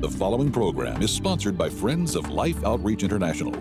The 0.00 0.08
following 0.08 0.52
program 0.52 1.02
is 1.02 1.10
sponsored 1.10 1.58
by 1.58 1.68
Friends 1.68 2.14
of 2.14 2.30
Life 2.30 2.62
Outreach 2.62 3.02
International. 3.02 3.52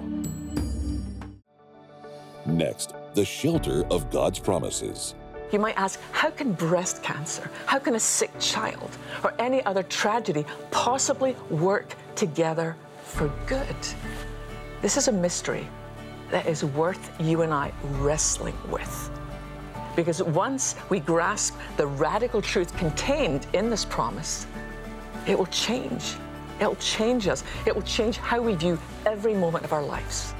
Next, 2.45 2.93
the 3.16 3.25
shelter 3.25 3.83
of 3.87 4.11
God's 4.11 4.37
promises. 4.37 5.15
You 5.51 5.58
might 5.58 5.75
ask, 5.79 6.00
how 6.11 6.29
can 6.29 6.51
breast 6.51 7.01
cancer, 7.01 7.50
how 7.65 7.79
can 7.79 7.95
a 7.95 8.00
sick 8.00 8.29
child, 8.39 8.95
or 9.23 9.34
any 9.39 9.65
other 9.65 9.81
tragedy 9.81 10.45
possibly 10.70 11.36
work 11.50 11.96
together 12.14 12.76
for 13.02 13.34
good? 13.48 13.76
This 14.84 14.96
is 14.96 15.08
a 15.08 15.12
mystery 15.12 15.68
that 16.30 16.46
is 16.46 16.64
worth 16.64 17.20
you 17.20 17.42
and 17.42 17.52
I 17.52 17.74
wrestling 17.94 18.56
with. 18.70 19.10
Because 19.96 20.22
once 20.22 20.76
we 20.90 21.00
grasp 21.00 21.56
the 21.78 21.88
radical 21.88 22.44
truth 22.44 22.78
contained 22.78 23.48
in 23.54 23.72
this 23.72 23.86
promise, 23.86 24.46
it 25.26 25.36
will 25.36 25.48
change. 25.48 26.14
It 26.60 26.66
will 26.66 26.76
change 26.78 27.27
us. 27.27 27.44
It 27.68 27.76
will 27.76 27.84
change 27.84 28.18
how 28.18 28.41
we 28.41 28.55
view 28.55 28.80
every 29.05 29.36
moment 29.36 29.63
of 29.63 29.73
our 29.73 29.84
lives. 29.84 30.34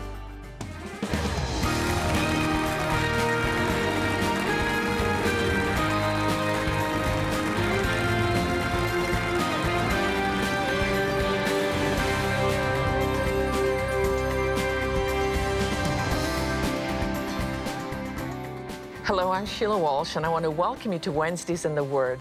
Hello, 19.04 19.32
I'm 19.32 19.46
Sheila 19.46 19.78
Walsh, 19.78 20.16
and 20.16 20.26
I 20.26 20.30
want 20.30 20.44
to 20.44 20.52
welcome 20.52 20.92
you 20.92 21.00
to 21.00 21.12
Wednesdays 21.12 21.64
in 21.64 21.76
the 21.76 21.84
Word. 21.84 22.20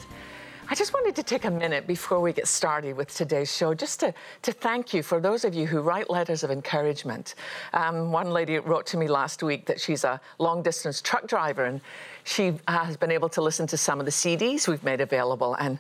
I 0.69 0.75
just 0.75 0.93
wanted 0.93 1.15
to 1.15 1.23
take 1.23 1.45
a 1.45 1.51
minute 1.51 1.87
before 1.87 2.21
we 2.21 2.33
get 2.33 2.49
started 2.49 2.97
with 2.97 3.15
today's 3.15 3.55
show 3.55 3.73
just 3.73 4.01
to, 4.01 4.13
to 4.43 4.51
thank 4.51 4.93
you 4.93 5.01
for 5.01 5.21
those 5.21 5.45
of 5.45 5.55
you 5.55 5.65
who 5.65 5.81
write 5.81 6.11
letters 6.11 6.43
of 6.43 6.51
encouragement. 6.51 7.37
Um, 7.73 8.11
one 8.11 8.31
lady 8.31 8.59
wrote 8.59 8.85
to 8.87 8.97
me 8.97 9.07
last 9.07 9.45
week 9.45 9.67
that 9.67 9.81
she's 9.81 10.03
a 10.03 10.21
long 10.41 10.65
distance 10.65 11.01
truck 11.01 11.29
driver 11.29 11.67
and 11.67 11.81
she 12.25 12.55
has 12.67 12.97
been 12.97 13.13
able 13.13 13.29
to 13.29 13.43
listen 13.43 13.69
to 13.69 13.77
some 13.77 14.01
of 14.01 14.07
the 14.07 14.13
CDs 14.13 14.67
we've 14.67 14.83
made 14.83 15.01
available. 15.01 15.55
And, 15.55 15.79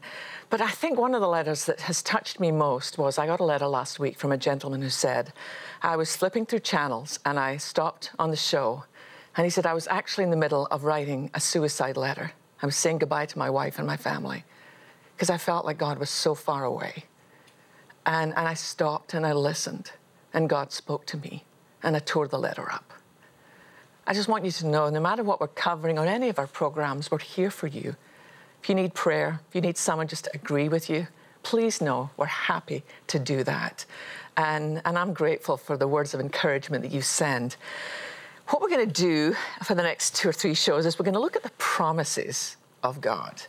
but 0.50 0.60
I 0.60 0.70
think 0.70 1.00
one 1.00 1.16
of 1.16 1.20
the 1.20 1.28
letters 1.28 1.64
that 1.64 1.80
has 1.80 2.00
touched 2.00 2.38
me 2.38 2.52
most 2.52 2.96
was 2.96 3.18
I 3.18 3.26
got 3.26 3.40
a 3.40 3.44
letter 3.44 3.66
last 3.66 3.98
week 3.98 4.16
from 4.16 4.30
a 4.30 4.38
gentleman 4.38 4.82
who 4.82 4.90
said, 4.90 5.32
I 5.82 5.96
was 5.96 6.14
flipping 6.14 6.46
through 6.46 6.60
channels 6.60 7.18
and 7.24 7.40
I 7.40 7.56
stopped 7.56 8.12
on 8.20 8.30
the 8.30 8.36
show 8.36 8.84
and 9.36 9.44
he 9.44 9.50
said, 9.50 9.66
I 9.66 9.74
was 9.74 9.88
actually 9.88 10.24
in 10.24 10.30
the 10.30 10.36
middle 10.36 10.66
of 10.66 10.84
writing 10.84 11.28
a 11.34 11.40
suicide 11.40 11.96
letter. 11.96 12.30
I 12.62 12.66
was 12.66 12.76
saying 12.76 12.98
goodbye 12.98 13.26
to 13.26 13.38
my 13.38 13.50
wife 13.50 13.78
and 13.78 13.86
my 13.86 13.96
family 13.96 14.44
because 15.16 15.30
I 15.30 15.38
felt 15.38 15.64
like 15.64 15.78
God 15.78 15.98
was 15.98 16.10
so 16.10 16.34
far 16.34 16.64
away. 16.64 17.04
And, 18.04 18.34
and 18.36 18.46
I 18.46 18.52
stopped 18.52 19.14
and 19.14 19.24
I 19.24 19.32
listened, 19.32 19.92
and 20.34 20.48
God 20.48 20.72
spoke 20.72 21.06
to 21.06 21.16
me, 21.16 21.44
and 21.82 21.96
I 21.96 22.00
tore 22.00 22.28
the 22.28 22.38
letter 22.38 22.70
up. 22.70 22.92
I 24.06 24.12
just 24.12 24.28
want 24.28 24.44
you 24.44 24.50
to 24.52 24.66
know 24.66 24.90
no 24.90 25.00
matter 25.00 25.24
what 25.24 25.40
we're 25.40 25.48
covering 25.48 25.98
on 25.98 26.06
any 26.06 26.28
of 26.28 26.38
our 26.38 26.46
programs, 26.46 27.10
we're 27.10 27.18
here 27.18 27.50
for 27.50 27.66
you. 27.66 27.96
If 28.62 28.68
you 28.68 28.74
need 28.74 28.94
prayer, 28.94 29.40
if 29.48 29.54
you 29.54 29.62
need 29.62 29.78
someone 29.78 30.06
just 30.06 30.24
to 30.24 30.30
agree 30.34 30.68
with 30.68 30.90
you, 30.90 31.08
please 31.42 31.80
know 31.80 32.10
we're 32.16 32.26
happy 32.26 32.84
to 33.06 33.18
do 33.18 33.42
that. 33.44 33.86
And, 34.36 34.82
and 34.84 34.98
I'm 34.98 35.14
grateful 35.14 35.56
for 35.56 35.76
the 35.76 35.88
words 35.88 36.12
of 36.12 36.20
encouragement 36.20 36.82
that 36.82 36.92
you 36.92 37.00
send. 37.00 37.56
What 38.48 38.60
we're 38.60 38.68
going 38.68 38.86
to 38.86 39.02
do 39.02 39.34
for 39.64 39.74
the 39.74 39.82
next 39.82 40.14
two 40.14 40.28
or 40.28 40.32
three 40.32 40.54
shows 40.54 40.86
is 40.86 40.98
we're 40.98 41.04
going 41.04 41.14
to 41.14 41.20
look 41.20 41.36
at 41.36 41.42
the 41.42 41.50
promises 41.58 42.56
of 42.82 43.00
God. 43.00 43.42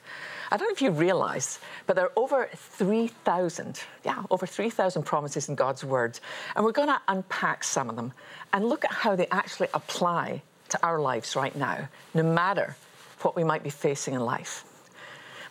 I 0.51 0.57
don't 0.57 0.67
know 0.67 0.73
if 0.73 0.81
you 0.81 0.91
realize, 0.91 1.59
but 1.85 1.95
there 1.95 2.05
are 2.05 2.11
over 2.15 2.49
3,000, 2.53 3.81
yeah, 4.05 4.23
over 4.29 4.45
3,000 4.45 5.03
promises 5.03 5.49
in 5.49 5.55
God's 5.55 5.83
Word. 5.83 6.19
And 6.55 6.63
we're 6.63 6.71
going 6.71 6.87
to 6.87 7.01
unpack 7.07 7.63
some 7.63 7.89
of 7.89 7.95
them 7.95 8.13
and 8.53 8.65
look 8.65 8.85
at 8.85 8.91
how 8.91 9.15
they 9.15 9.27
actually 9.27 9.67
apply 9.73 10.41
to 10.69 10.79
our 10.85 10.99
lives 10.99 11.35
right 11.35 11.55
now, 11.55 11.89
no 12.13 12.23
matter 12.23 12.75
what 13.21 13.35
we 13.35 13.43
might 13.43 13.63
be 13.63 13.69
facing 13.69 14.13
in 14.13 14.21
life. 14.21 14.63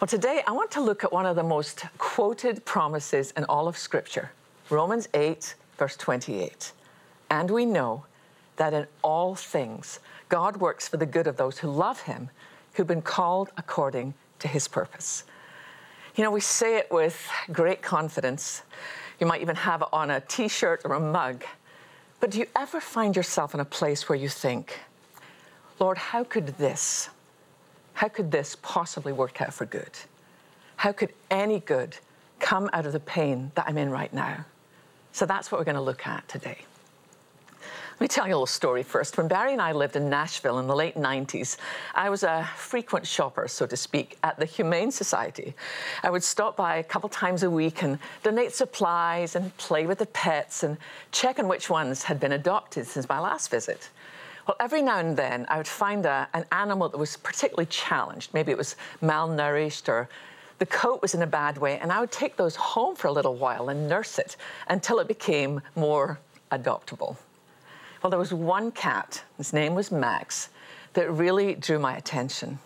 Well, 0.01 0.09
today 0.09 0.43
I 0.47 0.53
want 0.53 0.71
to 0.73 0.81
look 0.81 1.05
at 1.05 1.13
one 1.13 1.27
of 1.27 1.37
the 1.37 1.43
most 1.43 1.85
quoted 1.99 2.65
promises 2.65 3.33
in 3.33 3.45
all 3.45 3.69
of 3.69 3.79
Scripture 3.79 4.31
Romans 4.69 5.09
8, 5.15 5.55
verse 5.79 5.97
28. 5.97 6.73
And 7.31 7.51
we 7.51 7.65
know 7.65 8.05
that 8.57 8.75
in 8.75 8.87
all 9.03 9.35
things 9.35 10.01
God 10.29 10.57
works 10.57 10.89
for 10.89 10.97
the 10.97 11.07
good 11.07 11.27
of 11.27 11.37
those 11.37 11.59
who 11.59 11.71
love 11.71 12.03
Him, 12.03 12.31
who've 12.75 12.87
been 12.87 13.03
called 13.03 13.51
according 13.57 14.15
to 14.41 14.49
His 14.49 14.69
purpose. 14.69 15.25
You 16.17 16.25
know, 16.25 16.31
we 16.31 16.41
say 16.41 16.77
it 16.77 16.91
with 16.91 17.29
great 17.53 17.83
confidence. 17.83 18.63
You 19.21 19.27
might 19.27 19.43
even 19.43 19.57
have 19.57 19.83
it 19.83 19.89
on 19.93 20.11
a 20.11 20.21
t 20.21 20.49
shirt 20.49 20.83
or 20.85 20.95
a 20.95 21.01
mug. 21.01 21.45
But 22.21 22.31
do 22.31 22.39
you 22.39 22.47
ever 22.57 22.81
find 22.81 23.15
yourself 23.15 23.55
in 23.55 23.61
a 23.61 23.65
place 23.65 24.09
where 24.09 24.17
you 24.17 24.29
think, 24.29 24.81
Lord, 25.79 25.99
how 25.99 26.25
could 26.25 26.47
this, 26.59 27.11
how 27.95 28.09
could 28.09 28.31
this 28.31 28.57
possibly 28.63 29.13
work 29.13 29.43
out 29.43 29.53
for 29.53 29.67
good? 29.67 29.91
How 30.77 30.93
could 30.93 31.13
any 31.31 31.61
good 31.61 31.97
come 32.39 32.71
out 32.73 32.87
of 32.87 32.93
the 32.93 33.01
pain 33.01 33.53
that 33.55 33.67
I'm 33.69 33.77
in 33.77 33.91
right 33.91 34.13
now? 34.13 34.45
So 35.13 35.27
that's 35.27 35.51
what 35.51 35.59
we're 35.59 35.65
going 35.65 35.77
to 35.77 35.83
look 35.83 36.07
at 36.07 36.27
today. 36.29 36.59
Let 37.97 38.03
me 38.03 38.09
tell 38.09 38.27
you 38.27 38.35
a 38.35 38.37
little 38.37 38.47
story 38.47 38.83
first. 38.83 39.17
When 39.17 39.27
Barry 39.27 39.55
and 39.55 39.63
I 39.63 39.73
lived 39.73 39.97
in 39.97 40.11
Nashville 40.11 40.59
in 40.59 40.67
the 40.67 40.77
late 40.77 40.97
90s, 40.97 41.57
I 41.95 42.11
was 42.11 42.25
a 42.25 42.47
frequent 42.55 43.07
shopper, 43.07 43.49
so 43.49 43.65
to 43.65 43.75
speak, 43.75 44.19
at 44.23 44.39
the 44.39 44.45
Humane 44.45 44.91
Society. 44.91 45.55
I 46.03 46.11
would 46.11 46.23
stop 46.23 46.59
by 46.59 46.77
a 46.77 46.85
couple 46.85 47.09
times 47.09 47.43
a 47.43 47.49
week 47.49 47.83
and 47.83 47.99
donate 48.23 48.53
supplies 48.53 49.35
and 49.35 49.57
play 49.57 49.87
with 49.87 49.97
the 49.97 50.07
pets 50.09 50.63
and 50.63 50.77
check 51.11 51.39
on 51.39 51.49
which 51.49 51.71
ones 51.71 52.03
had 52.03 52.21
been 52.21 52.33
adopted 52.33 52.87
since 52.87 53.09
my 53.09 53.19
last 53.19 53.51
visit. 53.51 53.89
Well, 54.47 54.59
every 54.61 54.83
now 54.83 54.99
and 54.99 55.17
then 55.17 55.47
I 55.49 55.57
would 55.57 55.67
find 55.67 56.05
a, 56.05 56.29
an 56.35 56.45
animal 56.53 56.91
that 56.91 56.99
was 56.99 57.17
particularly 57.17 57.65
challenged. 57.65 58.35
Maybe 58.35 58.53
it 58.53 58.59
was 58.59 58.77
malnourished 59.01 59.89
or 59.89 60.07
the 60.59 60.67
coat 60.67 61.01
was 61.01 61.15
in 61.15 61.23
a 61.23 61.27
bad 61.27 61.57
way, 61.57 61.79
and 61.79 61.91
I 61.91 62.01
would 62.01 62.13
take 62.13 62.37
those 62.37 62.57
home 62.57 62.95
for 62.95 63.09
a 63.09 63.13
little 63.13 63.37
while 63.37 63.71
and 63.71 63.89
nurse 63.89 64.19
it 64.19 64.37
until 64.69 64.99
it 64.99 65.09
became 65.09 65.63
more 65.75 66.19
adoptable. 66.53 67.17
Well, 68.07 68.11
there 68.13 68.21
was 68.21 68.33
one 68.33 68.71
cat, 68.71 69.25
his 69.37 69.53
name 69.53 69.75
was 69.75 69.91
Max, 69.91 70.51
that 70.93 71.11
really 71.11 71.57
drew 71.57 71.81
my 71.81 71.97
attention. 71.97 72.61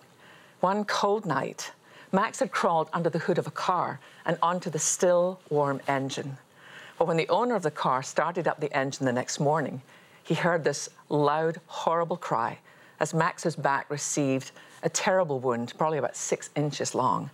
One 0.60 0.84
cold 0.84 1.24
night, 1.24 1.72
Max 2.12 2.40
had 2.40 2.50
crawled 2.50 2.90
under 2.92 3.08
the 3.08 3.20
hood 3.20 3.38
of 3.38 3.46
a 3.46 3.50
car 3.50 4.00
and 4.26 4.36
onto 4.42 4.68
the 4.68 4.78
still, 4.78 5.40
warm 5.48 5.80
engine. 5.88 6.36
But 6.98 7.08
when 7.08 7.16
the 7.16 7.30
owner 7.30 7.54
of 7.54 7.62
the 7.62 7.70
car 7.70 8.02
started 8.02 8.46
up 8.46 8.60
the 8.60 8.70
engine 8.76 9.06
the 9.06 9.14
next 9.14 9.40
morning, 9.40 9.80
he 10.22 10.34
heard 10.34 10.62
this 10.62 10.90
loud, 11.08 11.58
horrible 11.68 12.18
cry 12.18 12.58
as 13.00 13.14
Max's 13.14 13.56
back 13.56 13.88
received 13.88 14.50
a 14.82 14.90
terrible 14.90 15.40
wound, 15.40 15.72
probably 15.78 15.96
about 15.96 16.16
six 16.16 16.50
inches 16.54 16.94
long. 16.94 17.30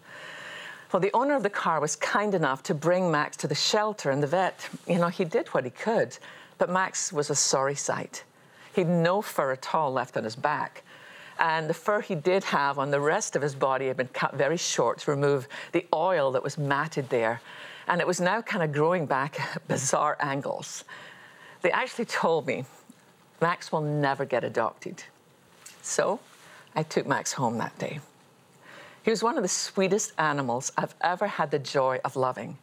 Well, 0.93 1.01
the 1.01 1.11
owner 1.13 1.35
of 1.35 1.43
the 1.43 1.51
car 1.51 1.81
was 1.81 1.97
kind 1.97 2.35
enough 2.37 2.63
to 2.63 2.75
bring 2.75 3.11
Max 3.11 3.37
to 3.39 3.49
the 3.49 3.57
shelter, 3.57 4.13
and 4.13 4.23
the 4.23 4.29
vet, 4.29 4.69
you 4.87 4.99
know, 4.99 5.09
he 5.09 5.25
did 5.25 5.49
what 5.49 5.65
he 5.65 5.71
could. 5.71 6.17
But 6.59 6.71
Max 6.71 7.13
was 7.13 7.31
a 7.31 7.35
sorry 7.35 7.75
sight. 7.75 8.25
He'd 8.75 8.89
no 8.89 9.23
fur 9.23 9.53
at 9.53 9.75
all 9.75 9.93
left 9.93 10.17
on 10.17 10.25
his 10.25 10.37
back. 10.37 10.83
And 11.39 11.69
the 11.69 11.75
fur 11.75 12.01
he 12.01 12.15
did 12.15 12.45
have 12.45 12.79
on 12.79 12.91
the 12.91 13.01
rest 13.01 13.37
of 13.37 13.43
his 13.43 13.55
body 13.55 13.89
had 13.89 13.97
been 13.97 14.09
cut 14.09 14.35
very 14.35 14.57
short 14.57 14.99
to 15.01 15.11
remove 15.11 15.49
the 15.73 15.87
oil 15.95 16.33
that 16.33 16.43
was 16.43 16.57
matted 16.57 17.11
there. 17.11 17.41
And 17.89 18.01
it 18.01 18.07
was 18.07 18.21
now 18.21 18.41
kind 18.41 18.65
of 18.65 18.73
growing 18.73 19.07
back 19.07 19.39
at 19.41 19.69
bizarre 19.69 20.17
angles. 20.21 20.85
They 21.63 21.71
actually 21.71 22.07
told 22.07 22.47
me 22.47 22.65
Max 23.41 23.71
will 23.71 23.83
never 23.83 24.25
get 24.25 24.45
adopted. 24.45 25.03
So 25.83 26.21
I 26.75 26.83
took 26.83 27.07
Max 27.07 27.33
home 27.33 27.59
that 27.59 27.79
day. 27.79 28.01
He 29.03 29.11
was 29.11 29.23
one 29.23 29.37
of 29.37 29.43
the 29.43 29.49
sweetest 29.49 30.13
animals 30.19 30.73
I've 30.77 30.95
ever 31.01 31.27
had 31.27 31.51
the 31.51 31.59
joy 31.59 32.01
of 32.05 32.17
loving. 32.17 32.59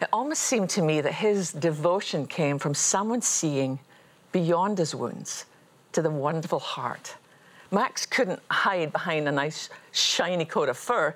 It 0.00 0.08
almost 0.12 0.42
seemed 0.42 0.70
to 0.70 0.82
me 0.82 1.00
that 1.00 1.14
his 1.14 1.52
devotion 1.52 2.26
came 2.26 2.58
from 2.58 2.74
someone 2.74 3.20
seeing 3.20 3.80
beyond 4.30 4.78
his 4.78 4.94
wounds 4.94 5.46
to 5.92 6.02
the 6.02 6.10
wonderful 6.10 6.60
heart. 6.60 7.16
Max 7.70 8.06
couldn't 8.06 8.40
hide 8.50 8.92
behind 8.92 9.28
a 9.28 9.32
nice, 9.32 9.68
shiny 9.92 10.44
coat 10.44 10.68
of 10.68 10.76
fur. 10.76 11.14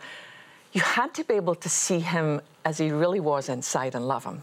You 0.72 0.80
had 0.80 1.14
to 1.14 1.24
be 1.24 1.34
able 1.34 1.54
to 1.54 1.68
see 1.68 2.00
him 2.00 2.40
as 2.64 2.78
he 2.78 2.90
really 2.90 3.20
was 3.20 3.48
inside 3.48 3.94
and 3.94 4.06
love 4.06 4.24
him. 4.24 4.42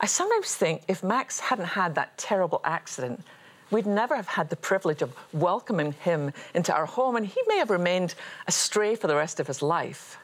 I 0.00 0.06
sometimes 0.06 0.54
think 0.54 0.82
if 0.88 1.02
Max 1.02 1.38
hadn't 1.38 1.66
had 1.66 1.94
that 1.94 2.16
terrible 2.18 2.60
accident, 2.64 3.22
we'd 3.70 3.86
never 3.86 4.16
have 4.16 4.26
had 4.26 4.50
the 4.50 4.56
privilege 4.56 5.02
of 5.02 5.14
welcoming 5.32 5.92
him 5.92 6.32
into 6.54 6.74
our 6.74 6.86
home, 6.86 7.16
and 7.16 7.26
he 7.26 7.40
may 7.46 7.58
have 7.58 7.70
remained 7.70 8.14
astray 8.48 8.96
for 8.96 9.06
the 9.06 9.14
rest 9.14 9.40
of 9.40 9.46
his 9.46 9.62
life. 9.62 10.18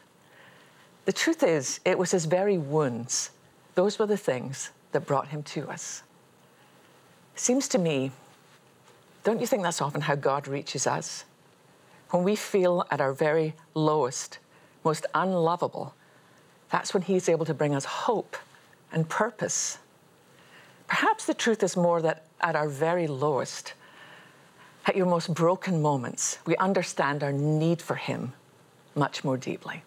The 1.07 1.13
truth 1.13 1.43
is, 1.43 1.81
it 1.85 1.99
was 1.99 2.11
his 2.11 2.27
very 2.27 2.59
wounds. 2.59 3.31
Those 3.75 3.99
were 3.99 4.07
the 4.07 4.17
things 4.17 4.71
that 4.93 5.07
brought 5.07 5.29
him 5.29 5.43
to 5.45 5.69
us. 5.69 6.03
Seems 7.37 7.69
to 7.69 7.79
me, 7.79 8.11
don't 9.23 9.41
you 9.41 9.47
think 9.47 9.63
that's 9.63 9.81
often 9.81 10.03
how 10.03 10.17
God 10.17 10.49
reaches 10.49 10.87
us? 10.87 11.25
When 12.11 12.25
we 12.25 12.37
feel 12.37 12.85
at 12.91 13.01
our 13.01 13.13
very 13.13 13.55
lowest, 13.75 14.39
most 14.85 15.07
unlovable, 15.15 15.95
that's 16.71 16.95
when 16.95 17.03
He's 17.03 17.29
able 17.29 17.45
to 17.45 17.55
bring 17.55 17.75
us 17.75 17.85
hope 17.85 18.37
and 18.93 19.09
purpose. 19.09 19.79
Perhaps 20.87 21.27
the 21.27 21.35
truth 21.35 21.63
is 21.63 21.77
more 21.77 22.01
that 22.03 22.27
at 22.41 22.57
our 22.57 22.69
very 22.69 23.07
lowest, 23.07 23.75
at 24.87 24.97
your 24.97 25.07
most 25.07 25.35
broken 25.35 25.83
moments, 25.83 26.39
we 26.47 26.57
understand 26.57 27.23
our 27.23 27.33
need 27.33 27.83
for 27.83 27.97
Him 27.97 28.33
much 28.95 29.25
more 29.25 29.37
deeply. 29.37 29.83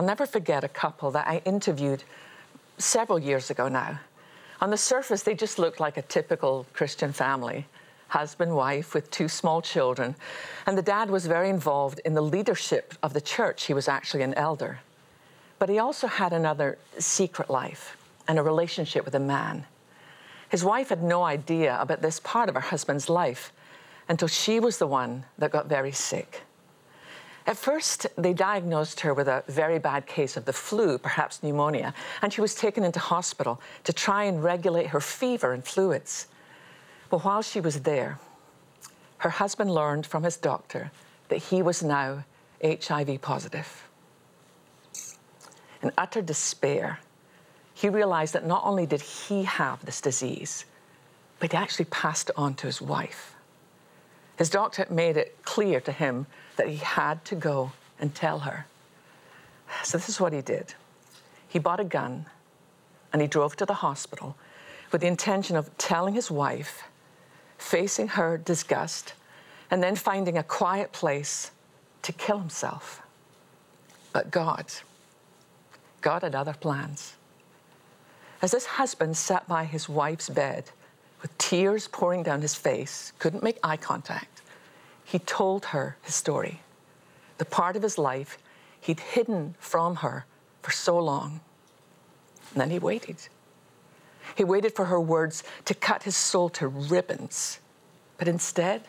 I'll 0.00 0.06
never 0.06 0.24
forget 0.24 0.64
a 0.64 0.68
couple 0.68 1.10
that 1.10 1.28
I 1.28 1.42
interviewed 1.44 2.04
several 2.78 3.18
years 3.18 3.50
ago 3.50 3.68
now. 3.68 4.00
On 4.62 4.70
the 4.70 4.78
surface, 4.78 5.22
they 5.22 5.34
just 5.34 5.58
looked 5.58 5.78
like 5.78 5.98
a 5.98 6.02
typical 6.16 6.64
Christian 6.72 7.12
family 7.12 7.66
husband, 8.08 8.56
wife, 8.56 8.94
with 8.94 9.10
two 9.10 9.28
small 9.28 9.60
children. 9.60 10.14
And 10.64 10.78
the 10.78 10.80
dad 10.80 11.10
was 11.10 11.26
very 11.26 11.50
involved 11.50 12.00
in 12.06 12.14
the 12.14 12.22
leadership 12.22 12.94
of 13.02 13.12
the 13.12 13.20
church. 13.20 13.64
He 13.64 13.74
was 13.74 13.88
actually 13.88 14.22
an 14.22 14.32
elder. 14.34 14.80
But 15.58 15.68
he 15.68 15.78
also 15.78 16.06
had 16.06 16.32
another 16.32 16.78
secret 16.98 17.50
life 17.50 17.98
and 18.26 18.38
a 18.38 18.42
relationship 18.42 19.04
with 19.04 19.14
a 19.14 19.20
man. 19.20 19.66
His 20.48 20.64
wife 20.64 20.88
had 20.88 21.02
no 21.02 21.24
idea 21.24 21.76
about 21.78 22.00
this 22.00 22.20
part 22.20 22.48
of 22.48 22.54
her 22.54 22.62
husband's 22.62 23.10
life 23.10 23.52
until 24.08 24.28
she 24.28 24.60
was 24.60 24.78
the 24.78 24.86
one 24.86 25.24
that 25.36 25.50
got 25.50 25.66
very 25.66 25.92
sick. 25.92 26.44
At 27.46 27.56
first, 27.56 28.06
they 28.16 28.32
diagnosed 28.32 29.00
her 29.00 29.14
with 29.14 29.26
a 29.26 29.42
very 29.48 29.78
bad 29.78 30.06
case 30.06 30.36
of 30.36 30.44
the 30.44 30.52
flu, 30.52 30.98
perhaps 30.98 31.42
pneumonia, 31.42 31.94
and 32.22 32.32
she 32.32 32.40
was 32.40 32.54
taken 32.54 32.84
into 32.84 33.00
hospital 33.00 33.60
to 33.84 33.92
try 33.92 34.24
and 34.24 34.44
regulate 34.44 34.88
her 34.88 35.00
fever 35.00 35.52
and 35.52 35.64
fluids. 35.64 36.26
But 37.08 37.24
while 37.24 37.42
she 37.42 37.60
was 37.60 37.80
there, 37.80 38.18
her 39.18 39.30
husband 39.30 39.70
learned 39.70 40.06
from 40.06 40.22
his 40.22 40.36
doctor 40.36 40.90
that 41.28 41.38
he 41.38 41.62
was 41.62 41.82
now 41.82 42.24
HIV 42.62 43.20
positive. 43.22 43.88
In 45.82 45.92
utter 45.96 46.20
despair, 46.20 47.00
he 47.72 47.88
realized 47.88 48.34
that 48.34 48.46
not 48.46 48.62
only 48.64 48.84
did 48.84 49.00
he 49.00 49.44
have 49.44 49.84
this 49.84 50.00
disease, 50.00 50.66
but 51.38 51.52
he 51.52 51.56
actually 51.56 51.86
passed 51.86 52.28
it 52.28 52.36
on 52.36 52.54
to 52.54 52.66
his 52.66 52.82
wife. 52.82 53.34
His 54.36 54.50
doctor 54.50 54.86
made 54.90 55.16
it 55.16 55.36
clear 55.42 55.80
to 55.80 55.92
him 55.92 56.26
that 56.60 56.68
he 56.68 56.76
had 56.76 57.24
to 57.24 57.34
go 57.34 57.72
and 57.98 58.14
tell 58.14 58.40
her. 58.40 58.66
So, 59.82 59.96
this 59.96 60.10
is 60.10 60.20
what 60.20 60.34
he 60.34 60.42
did 60.42 60.74
he 61.48 61.58
bought 61.58 61.80
a 61.80 61.84
gun 61.84 62.26
and 63.14 63.22
he 63.22 63.26
drove 63.26 63.56
to 63.56 63.64
the 63.64 63.80
hospital 63.80 64.36
with 64.92 65.00
the 65.00 65.06
intention 65.06 65.56
of 65.56 65.76
telling 65.78 66.12
his 66.12 66.30
wife, 66.30 66.84
facing 67.56 68.08
her 68.08 68.36
disgust, 68.36 69.14
and 69.70 69.82
then 69.82 69.96
finding 69.96 70.36
a 70.36 70.42
quiet 70.42 70.92
place 70.92 71.50
to 72.02 72.12
kill 72.12 72.38
himself. 72.38 73.00
But 74.12 74.30
God, 74.30 74.66
God 76.02 76.22
had 76.22 76.34
other 76.34 76.54
plans. 76.54 77.14
As 78.42 78.50
this 78.50 78.66
husband 78.66 79.16
sat 79.16 79.48
by 79.48 79.64
his 79.64 79.88
wife's 79.88 80.28
bed 80.28 80.64
with 81.22 81.36
tears 81.38 81.88
pouring 81.88 82.22
down 82.22 82.42
his 82.42 82.54
face, 82.54 83.14
couldn't 83.18 83.42
make 83.42 83.58
eye 83.64 83.78
contact, 83.78 84.39
he 85.10 85.18
told 85.18 85.64
her 85.66 85.96
his 86.02 86.14
story, 86.14 86.60
the 87.38 87.44
part 87.44 87.74
of 87.74 87.82
his 87.82 87.98
life 87.98 88.38
he'd 88.80 89.00
hidden 89.00 89.56
from 89.58 89.96
her 89.96 90.24
for 90.62 90.70
so 90.70 90.96
long. 90.96 91.40
And 92.52 92.60
then 92.60 92.70
he 92.70 92.78
waited. 92.78 93.16
He 94.36 94.44
waited 94.44 94.76
for 94.76 94.84
her 94.84 95.00
words 95.00 95.42
to 95.64 95.74
cut 95.74 96.04
his 96.04 96.14
soul 96.14 96.48
to 96.50 96.68
ribbons. 96.68 97.58
But 98.18 98.28
instead, 98.28 98.82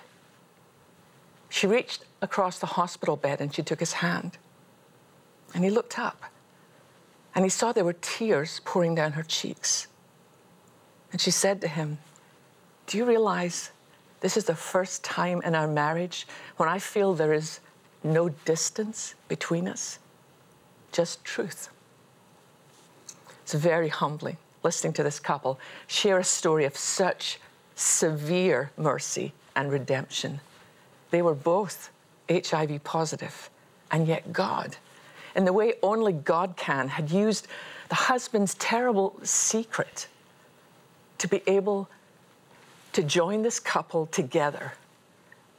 she 1.50 1.66
reached 1.66 2.06
across 2.22 2.60
the 2.60 2.68
hospital 2.68 3.16
bed 3.16 3.42
and 3.42 3.52
she 3.52 3.64
took 3.64 3.80
his 3.80 3.94
hand. 3.94 4.38
And 5.56 5.64
he 5.64 5.72
looked 5.72 5.98
up 5.98 6.26
and 7.34 7.44
he 7.44 7.50
saw 7.50 7.72
there 7.72 7.84
were 7.84 7.94
tears 7.94 8.62
pouring 8.64 8.94
down 8.94 9.14
her 9.14 9.24
cheeks. 9.24 9.88
And 11.12 11.20
she 11.20 11.32
said 11.32 11.62
to 11.62 11.68
him, 11.68 11.98
Do 12.86 13.00
you 13.00 13.06
realize 13.06 13.72
this 14.22 14.38
is 14.38 14.46
the 14.46 14.56
first 14.56 15.04
time 15.04 15.42
in 15.44 15.56
our 15.56 15.68
marriage 15.68 16.28
when 16.58 16.70
I 16.70 16.80
feel 16.80 17.14
there 17.14 17.34
is 17.34 17.60
no 18.04 18.30
distance 18.30 19.16
between 19.28 19.68
us, 19.68 20.00
just 20.92 21.24
truth. 21.26 21.70
It's 23.44 23.54
very 23.54 23.90
humbling 23.90 24.38
listening 24.64 24.94
to 24.94 25.04
this 25.04 25.20
couple 25.20 25.60
share 25.88 26.20
a 26.20 26.24
story 26.24 26.66
of 26.66 26.78
such 26.78 27.40
severe 27.76 28.72
mercy 28.78 29.34
and 29.56 29.72
redemption. 29.72 30.40
They 31.10 31.22
were 31.22 31.34
both 31.34 31.92
HIV 32.30 32.84
positive, 32.84 33.50
and 33.92 34.08
yet 34.08 34.32
God, 34.32 34.78
in 35.36 35.46
the 35.46 35.54
way 35.54 35.74
only 35.82 36.14
God 36.14 36.56
can, 36.56 36.88
had 36.88 37.12
used 37.12 37.48
the 37.90 37.96
husband's 37.96 38.54
terrible 38.56 39.18
secret 39.24 40.08
to 41.18 41.28
be 41.28 41.42
able 41.48 41.90
to 42.94 43.04
join 43.04 43.42
this 43.42 43.60
couple 43.60 44.06
together, 44.08 44.74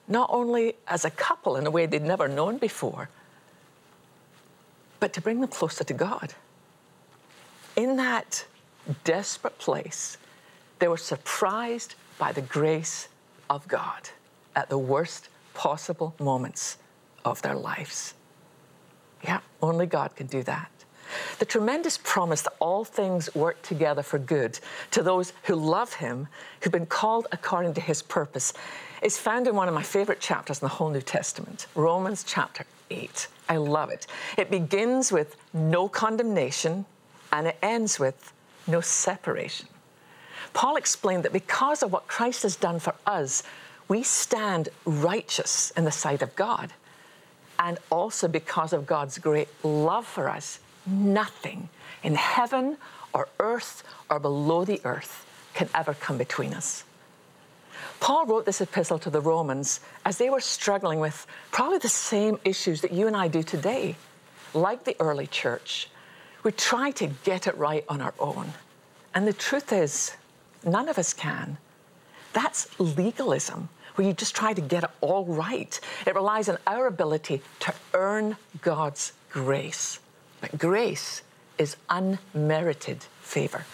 not 0.08 0.28
only 0.32 0.74
as 0.86 1.04
a 1.04 1.10
couple 1.10 1.56
in 1.56 1.66
a 1.66 1.70
way 1.70 1.86
they'd 1.86 2.02
never 2.02 2.28
known 2.28 2.58
before, 2.58 3.08
but 5.00 5.12
to 5.12 5.20
bring 5.20 5.40
them 5.40 5.48
closer 5.48 5.84
to 5.84 5.94
God. 5.94 6.34
In 7.76 7.96
that 7.96 8.44
desperate 9.04 9.58
place, 9.58 10.18
they 10.78 10.88
were 10.88 10.96
surprised 10.96 11.94
by 12.18 12.32
the 12.32 12.42
grace 12.42 13.08
of 13.48 13.66
God 13.68 14.10
at 14.54 14.68
the 14.68 14.78
worst 14.78 15.28
possible 15.54 16.14
moments 16.18 16.76
of 17.24 17.40
their 17.42 17.54
lives. 17.54 18.14
Yeah, 19.24 19.40
only 19.60 19.86
God 19.86 20.16
can 20.16 20.26
do 20.26 20.42
that. 20.42 20.71
The 21.38 21.44
tremendous 21.44 21.98
promise 21.98 22.42
that 22.42 22.54
all 22.58 22.84
things 22.84 23.34
work 23.34 23.60
together 23.62 24.02
for 24.02 24.18
good 24.18 24.58
to 24.92 25.02
those 25.02 25.32
who 25.44 25.54
love 25.54 25.94
Him, 25.94 26.28
who've 26.60 26.72
been 26.72 26.86
called 26.86 27.26
according 27.32 27.74
to 27.74 27.80
His 27.80 28.02
purpose, 28.02 28.52
is 29.02 29.18
found 29.18 29.46
in 29.46 29.54
one 29.54 29.68
of 29.68 29.74
my 29.74 29.82
favorite 29.82 30.20
chapters 30.20 30.60
in 30.60 30.66
the 30.66 30.74
whole 30.74 30.90
New 30.90 31.02
Testament, 31.02 31.66
Romans 31.74 32.24
chapter 32.24 32.64
8. 32.90 33.28
I 33.48 33.56
love 33.56 33.90
it. 33.90 34.06
It 34.38 34.50
begins 34.50 35.10
with 35.10 35.36
no 35.52 35.88
condemnation 35.88 36.84
and 37.32 37.46
it 37.46 37.56
ends 37.62 37.98
with 37.98 38.32
no 38.66 38.80
separation. 38.80 39.66
Paul 40.52 40.76
explained 40.76 41.24
that 41.24 41.32
because 41.32 41.82
of 41.82 41.92
what 41.92 42.06
Christ 42.06 42.42
has 42.42 42.56
done 42.56 42.78
for 42.78 42.94
us, 43.06 43.42
we 43.88 44.02
stand 44.02 44.68
righteous 44.84 45.72
in 45.76 45.84
the 45.84 45.92
sight 45.92 46.22
of 46.22 46.34
God. 46.36 46.72
And 47.58 47.78
also 47.90 48.28
because 48.28 48.72
of 48.72 48.86
God's 48.86 49.18
great 49.18 49.48
love 49.62 50.06
for 50.06 50.28
us, 50.28 50.58
nothing 50.86 51.68
in 52.02 52.14
heaven 52.14 52.76
or 53.12 53.28
earth 53.38 53.82
or 54.10 54.18
below 54.18 54.64
the 54.64 54.80
earth 54.84 55.26
can 55.54 55.68
ever 55.74 55.94
come 55.94 56.18
between 56.18 56.54
us. 56.54 56.84
Paul 58.00 58.26
wrote 58.26 58.46
this 58.46 58.60
epistle 58.60 58.98
to 59.00 59.10
the 59.10 59.20
Romans 59.20 59.80
as 60.04 60.18
they 60.18 60.30
were 60.30 60.40
struggling 60.40 60.98
with 60.98 61.26
probably 61.50 61.78
the 61.78 61.88
same 61.88 62.38
issues 62.44 62.80
that 62.80 62.92
you 62.92 63.06
and 63.06 63.16
I 63.16 63.28
do 63.28 63.42
today. 63.42 63.96
Like 64.54 64.84
the 64.84 64.96
early 64.98 65.26
church, 65.26 65.88
we 66.42 66.52
try 66.52 66.90
to 66.92 67.06
get 67.24 67.46
it 67.46 67.56
right 67.56 67.84
on 67.88 68.00
our 68.00 68.14
own. 68.18 68.52
And 69.14 69.26
the 69.26 69.32
truth 69.32 69.72
is, 69.72 70.12
none 70.64 70.88
of 70.88 70.98
us 70.98 71.12
can. 71.12 71.58
That's 72.32 72.68
legalism, 72.80 73.68
where 73.94 74.06
you 74.06 74.14
just 74.14 74.34
try 74.34 74.52
to 74.52 74.60
get 74.60 74.84
it 74.84 74.90
all 75.00 75.24
right. 75.24 75.78
It 76.06 76.14
relies 76.14 76.48
on 76.48 76.58
our 76.66 76.86
ability 76.86 77.42
to 77.60 77.74
earn 77.94 78.36
God's 78.62 79.12
grace. 79.30 80.00
But 80.42 80.58
grace 80.58 81.22
is 81.56 81.76
unmerited 81.88 83.04
favor. 83.22 83.64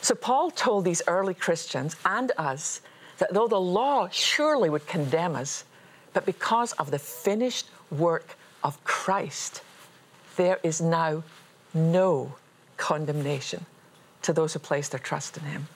So 0.00 0.14
Paul 0.14 0.50
told 0.50 0.84
these 0.84 1.02
early 1.08 1.34
Christians 1.34 1.96
and 2.04 2.30
us 2.38 2.82
that 3.18 3.32
though 3.32 3.48
the 3.48 3.60
law 3.60 4.08
surely 4.10 4.70
would 4.70 4.86
condemn 4.86 5.34
us, 5.34 5.64
but 6.12 6.26
because 6.26 6.72
of 6.74 6.90
the 6.90 6.98
finished 6.98 7.66
work 7.90 8.36
of 8.62 8.82
Christ, 8.84 9.62
there 10.36 10.60
is 10.62 10.80
now 10.80 11.22
no 11.72 12.34
condemnation 12.76 13.64
to 14.22 14.32
those 14.32 14.52
who 14.52 14.58
place 14.58 14.88
their 14.88 15.00
trust 15.00 15.36
in 15.38 15.44
Him. 15.44 15.68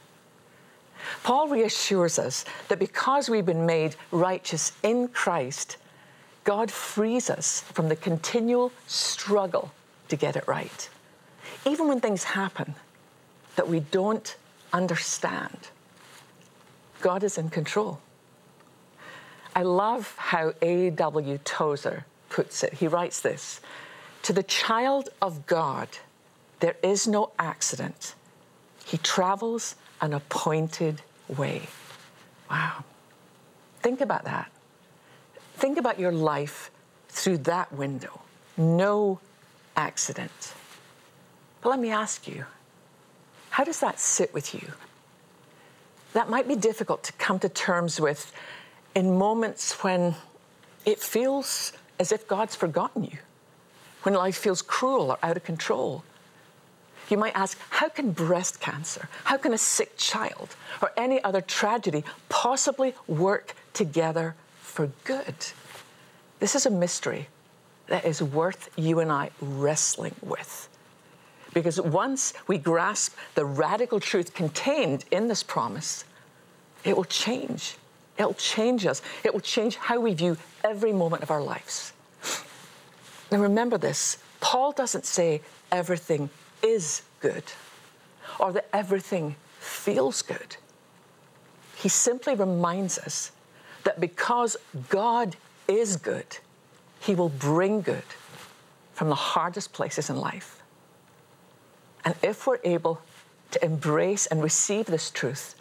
Paul 1.23 1.49
reassures 1.49 2.18
us 2.18 2.44
that 2.68 2.78
because 2.78 3.30
we've 3.30 3.47
been 3.47 3.66
made 3.66 3.97
righteous 4.11 4.73
in 4.82 5.08
Christ, 5.08 5.76
God 6.44 6.70
frees 6.70 7.30
us 7.30 7.62
from 7.73 7.88
the 7.88 7.97
continual 7.97 8.73
struggle 8.87 9.73
to 10.09 10.17
get 10.17 10.37
it 10.37 10.47
right. 10.47 10.88
Even 11.67 11.88
when 11.88 12.00
things 12.00 12.25
happen 12.25 12.75
that 13.57 13.69
we 13.69 13.81
don't 13.81 14.37
understand, 14.73 15.69
God 17.00 17.23
is 17.23 17.38
in 17.38 17.50
control. 17.50 18.00
I 19.55 19.62
love 19.62 20.15
how 20.17 20.53
A.W. 20.62 21.38
Tozer 21.45 22.05
puts 22.29 22.62
it. 22.62 22.75
He 22.75 22.87
writes 22.87 23.21
this 23.21 23.61
To 24.23 24.33
the 24.33 24.43
child 24.43 25.09
of 25.21 25.47
God, 25.47 25.88
there 26.61 26.77
is 26.83 27.07
no 27.07 27.33
accident. 27.38 28.15
He 28.85 28.99
travels 28.99 29.75
an 30.00 30.12
appointed 30.12 31.03
way. 31.29 31.69
Wow. 32.50 32.85
Think 33.81 34.00
about 34.00 34.25
that. 34.25 34.50
Think 35.55 35.79
about 35.79 35.99
your 35.99 36.12
life 36.12 36.71
through 37.09 37.38
that 37.38 37.73
window. 37.73 38.21
No 38.57 39.21
accident. 39.78 40.54
But 41.62 41.70
let 41.70 41.80
me 41.80 41.90
ask 41.90 42.28
you 42.28 42.44
How 43.50 43.64
does 43.64 43.80
that 43.80 43.99
sit 43.99 44.35
with 44.35 44.54
you? 44.54 44.73
That 46.12 46.28
might 46.28 46.49
be 46.49 46.56
difficult 46.56 47.02
to 47.04 47.12
come 47.14 47.38
to 47.40 47.49
terms 47.49 48.00
with 48.00 48.32
in 48.94 49.16
moments 49.16 49.82
when 49.85 50.14
it 50.85 50.99
feels 50.99 51.73
as 51.99 52.12
if 52.12 52.26
God's 52.26 52.54
forgotten 52.54 53.04
you, 53.04 53.18
when 54.02 54.14
life 54.14 54.37
feels 54.37 54.62
cruel 54.62 55.11
or 55.12 55.18
out 55.23 55.37
of 55.37 55.44
control. 55.44 56.04
You 57.11 57.16
might 57.16 57.35
ask, 57.35 57.58
how 57.70 57.88
can 57.88 58.12
breast 58.12 58.61
cancer, 58.61 59.08
how 59.25 59.38
can 59.38 59.52
a 59.52 59.58
sick 59.58 59.97
child, 59.97 60.56
or 60.82 60.92
any 60.97 61.23
other 61.25 61.40
tragedy 61.40 62.04
possibly 62.28 62.94
work 63.06 63.54
together 63.73 64.35
for 64.61 64.90
good? 65.04 65.35
This 66.38 66.54
is 66.54 66.66
a 66.66 66.70
mystery 66.70 67.28
that 67.88 68.04
is 68.04 68.23
worth 68.23 68.71
you 68.76 69.00
and 69.00 69.11
I 69.11 69.30
wrestling 69.40 70.14
with. 70.23 70.68
Because 71.54 71.80
once 71.80 72.35
we 72.47 72.59
grasp 72.59 73.16
the 73.35 73.45
radical 73.45 74.00
truth 74.00 74.35
contained 74.35 75.04
in 75.11 75.28
this 75.28 75.42
promise, 75.42 76.04
it 76.85 76.97
will 76.97 77.04
change. 77.04 77.76
It'll 78.18 78.35
change 78.35 78.87
us. 78.87 79.02
It 79.25 79.33
will 79.33 79.40
change 79.40 79.76
how 79.76 80.00
we 80.00 80.14
view 80.14 80.37
every 80.62 80.92
moment 80.92 81.23
of 81.23 81.30
our 81.30 81.42
lives. 81.42 81.92
Now 83.30 83.38
remember 83.38 83.78
this 83.78 84.18
Paul 84.40 84.73
doesn't 84.73 85.04
say 85.04 85.42
everything 85.73 86.30
is 86.62 87.02
good 87.21 87.45
or 88.38 88.52
that 88.52 88.68
everything 88.73 89.37
feels 89.59 90.23
good. 90.23 90.57
He 91.76 91.88
simply 91.88 92.35
reminds 92.35 92.99
us 92.99 93.33
that 93.85 94.00
because 94.00 94.57
God 94.88 95.37
is 95.66 95.97
good, 95.97 96.38
He 97.00 97.14
will 97.14 97.28
bring 97.28 97.81
good 97.83 98.05
from 98.93 99.09
the 99.09 99.14
hardest 99.14 99.73
places 99.73 100.11
in 100.11 100.17
life. 100.17 100.62
And 102.05 102.14
if 102.23 102.47
we're 102.47 102.61
able 102.64 103.00
to 103.50 103.64
embrace 103.64 104.26
and 104.26 104.43
receive 104.43 104.87
this 104.87 105.11
truth, 105.11 105.55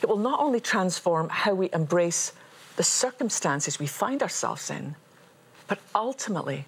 it 0.00 0.08
will 0.08 0.18
not 0.18 0.40
only 0.40 0.60
transform 0.60 1.28
how 1.28 1.54
we 1.54 1.70
embrace 1.72 2.32
the 2.76 2.82
circumstances 2.82 3.78
we 3.78 3.86
find 3.86 4.22
ourselves 4.22 4.70
in, 4.70 4.94
but 5.66 5.78
ultimately 5.94 6.66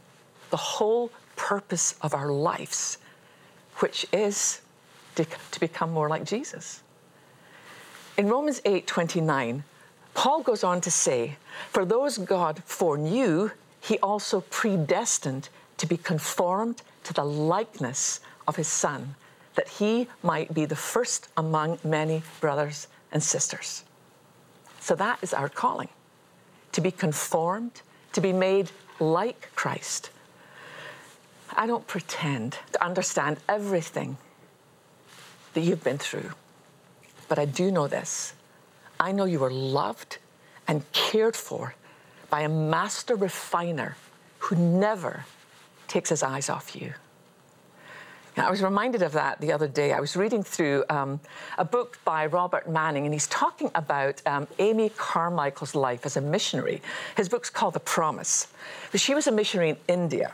the 0.50 0.57
whole 0.57 1.11
purpose 1.37 1.95
of 2.00 2.14
our 2.14 2.31
lives, 2.31 2.99
which 3.78 4.07
is 4.12 4.61
to, 5.16 5.26
become 5.61 5.93
more 5.93 6.09
like 6.09 6.25
Jesus. 6.25 6.83
In 8.16 8.28
Romans 8.28 8.61
8 8.64 8.87
29, 8.87 9.64
Paul 10.14 10.43
goes 10.43 10.62
on 10.62 10.81
to 10.83 10.90
say, 10.90 11.37
For 11.71 11.85
those 11.85 12.19
God 12.19 12.62
foreknew, 12.64 13.50
he 13.85 13.99
also 13.99 14.41
predestined 14.41 15.50
to 15.76 15.87
be 15.87 15.99
conformed 15.99 16.81
to 17.03 17.12
the 17.12 17.25
likeness 17.25 18.21
of 18.49 18.57
his 18.57 18.67
Son, 18.67 19.14
that 19.57 19.69
he 19.69 20.09
might 20.23 20.55
be 20.55 20.64
the 20.64 20.76
first 20.76 21.29
among 21.37 21.79
many 21.85 22.23
brothers 22.41 22.88
and 23.12 23.23
sisters. 23.23 23.85
So 24.81 24.95
that 24.95 25.19
is 25.21 25.35
our 25.35 25.50
calling 25.50 25.91
to 26.73 26.81
be 26.81 26.91
conformed, 26.91 27.83
to 28.14 28.23
be 28.23 28.33
made 28.33 28.71
like 29.00 29.50
Christ. 29.55 30.09
I 31.55 31.67
don't 31.67 31.87
pretend 31.87 32.57
to 32.73 32.83
understand 32.83 33.37
everything 33.50 34.17
that 35.53 35.61
you've 35.61 35.85
been 35.85 35.99
through, 35.99 36.31
but 37.29 37.38
I 37.38 37.45
do 37.45 37.71
know 37.71 37.87
this. 37.87 38.33
I 38.99 39.12
know 39.12 39.26
you 39.26 39.45
are 39.45 39.50
loved 39.50 40.17
and 40.67 40.91
cared 40.93 41.37
for 41.37 41.75
by 42.35 42.41
a 42.41 42.49
master 42.49 43.14
refiner 43.14 43.97
who 44.41 44.57
never 44.57 45.25
takes 45.87 46.11
his 46.11 46.21
eyes 46.21 46.50
off 46.50 46.75
you. 46.75 46.93
I 48.37 48.50
was 48.50 48.61
reminded 48.61 49.03
of 49.03 49.12
that 49.12 49.41
the 49.41 49.53
other 49.53 49.69
day. 49.69 49.93
I 49.93 50.00
was 50.00 50.17
reading 50.17 50.43
through 50.43 50.83
um, 50.91 51.21
a 51.59 51.64
book 51.64 52.00
by 52.05 52.26
Robert 52.26 52.69
Manning, 52.69 53.05
and 53.05 53.14
he's 53.14 53.29
talking 53.29 53.71
about 53.76 54.21
um, 54.26 54.49
Amy 54.59 54.88
Carmichael's 54.97 55.76
life 55.76 56.05
as 56.05 56.17
a 56.17 56.21
missionary. 56.21 56.83
His 57.17 57.29
book's 57.29 57.50
called 57.50 57.75
The 57.75 57.79
Promise. 57.79 58.49
But 58.91 58.99
she 58.99 59.14
was 59.14 59.29
a 59.29 59.31
missionary 59.31 59.71
in 59.71 59.76
India, 59.87 60.33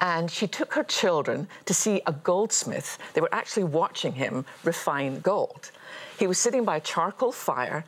and 0.00 0.30
she 0.30 0.46
took 0.46 0.74
her 0.74 0.84
children 0.84 1.48
to 1.64 1.74
see 1.74 2.02
a 2.06 2.12
goldsmith. 2.12 2.98
They 3.14 3.20
were 3.20 3.34
actually 3.34 3.64
watching 3.64 4.12
him 4.12 4.44
refine 4.62 5.18
gold. 5.22 5.72
He 6.20 6.28
was 6.28 6.38
sitting 6.38 6.64
by 6.64 6.76
a 6.76 6.80
charcoal 6.80 7.32
fire, 7.32 7.84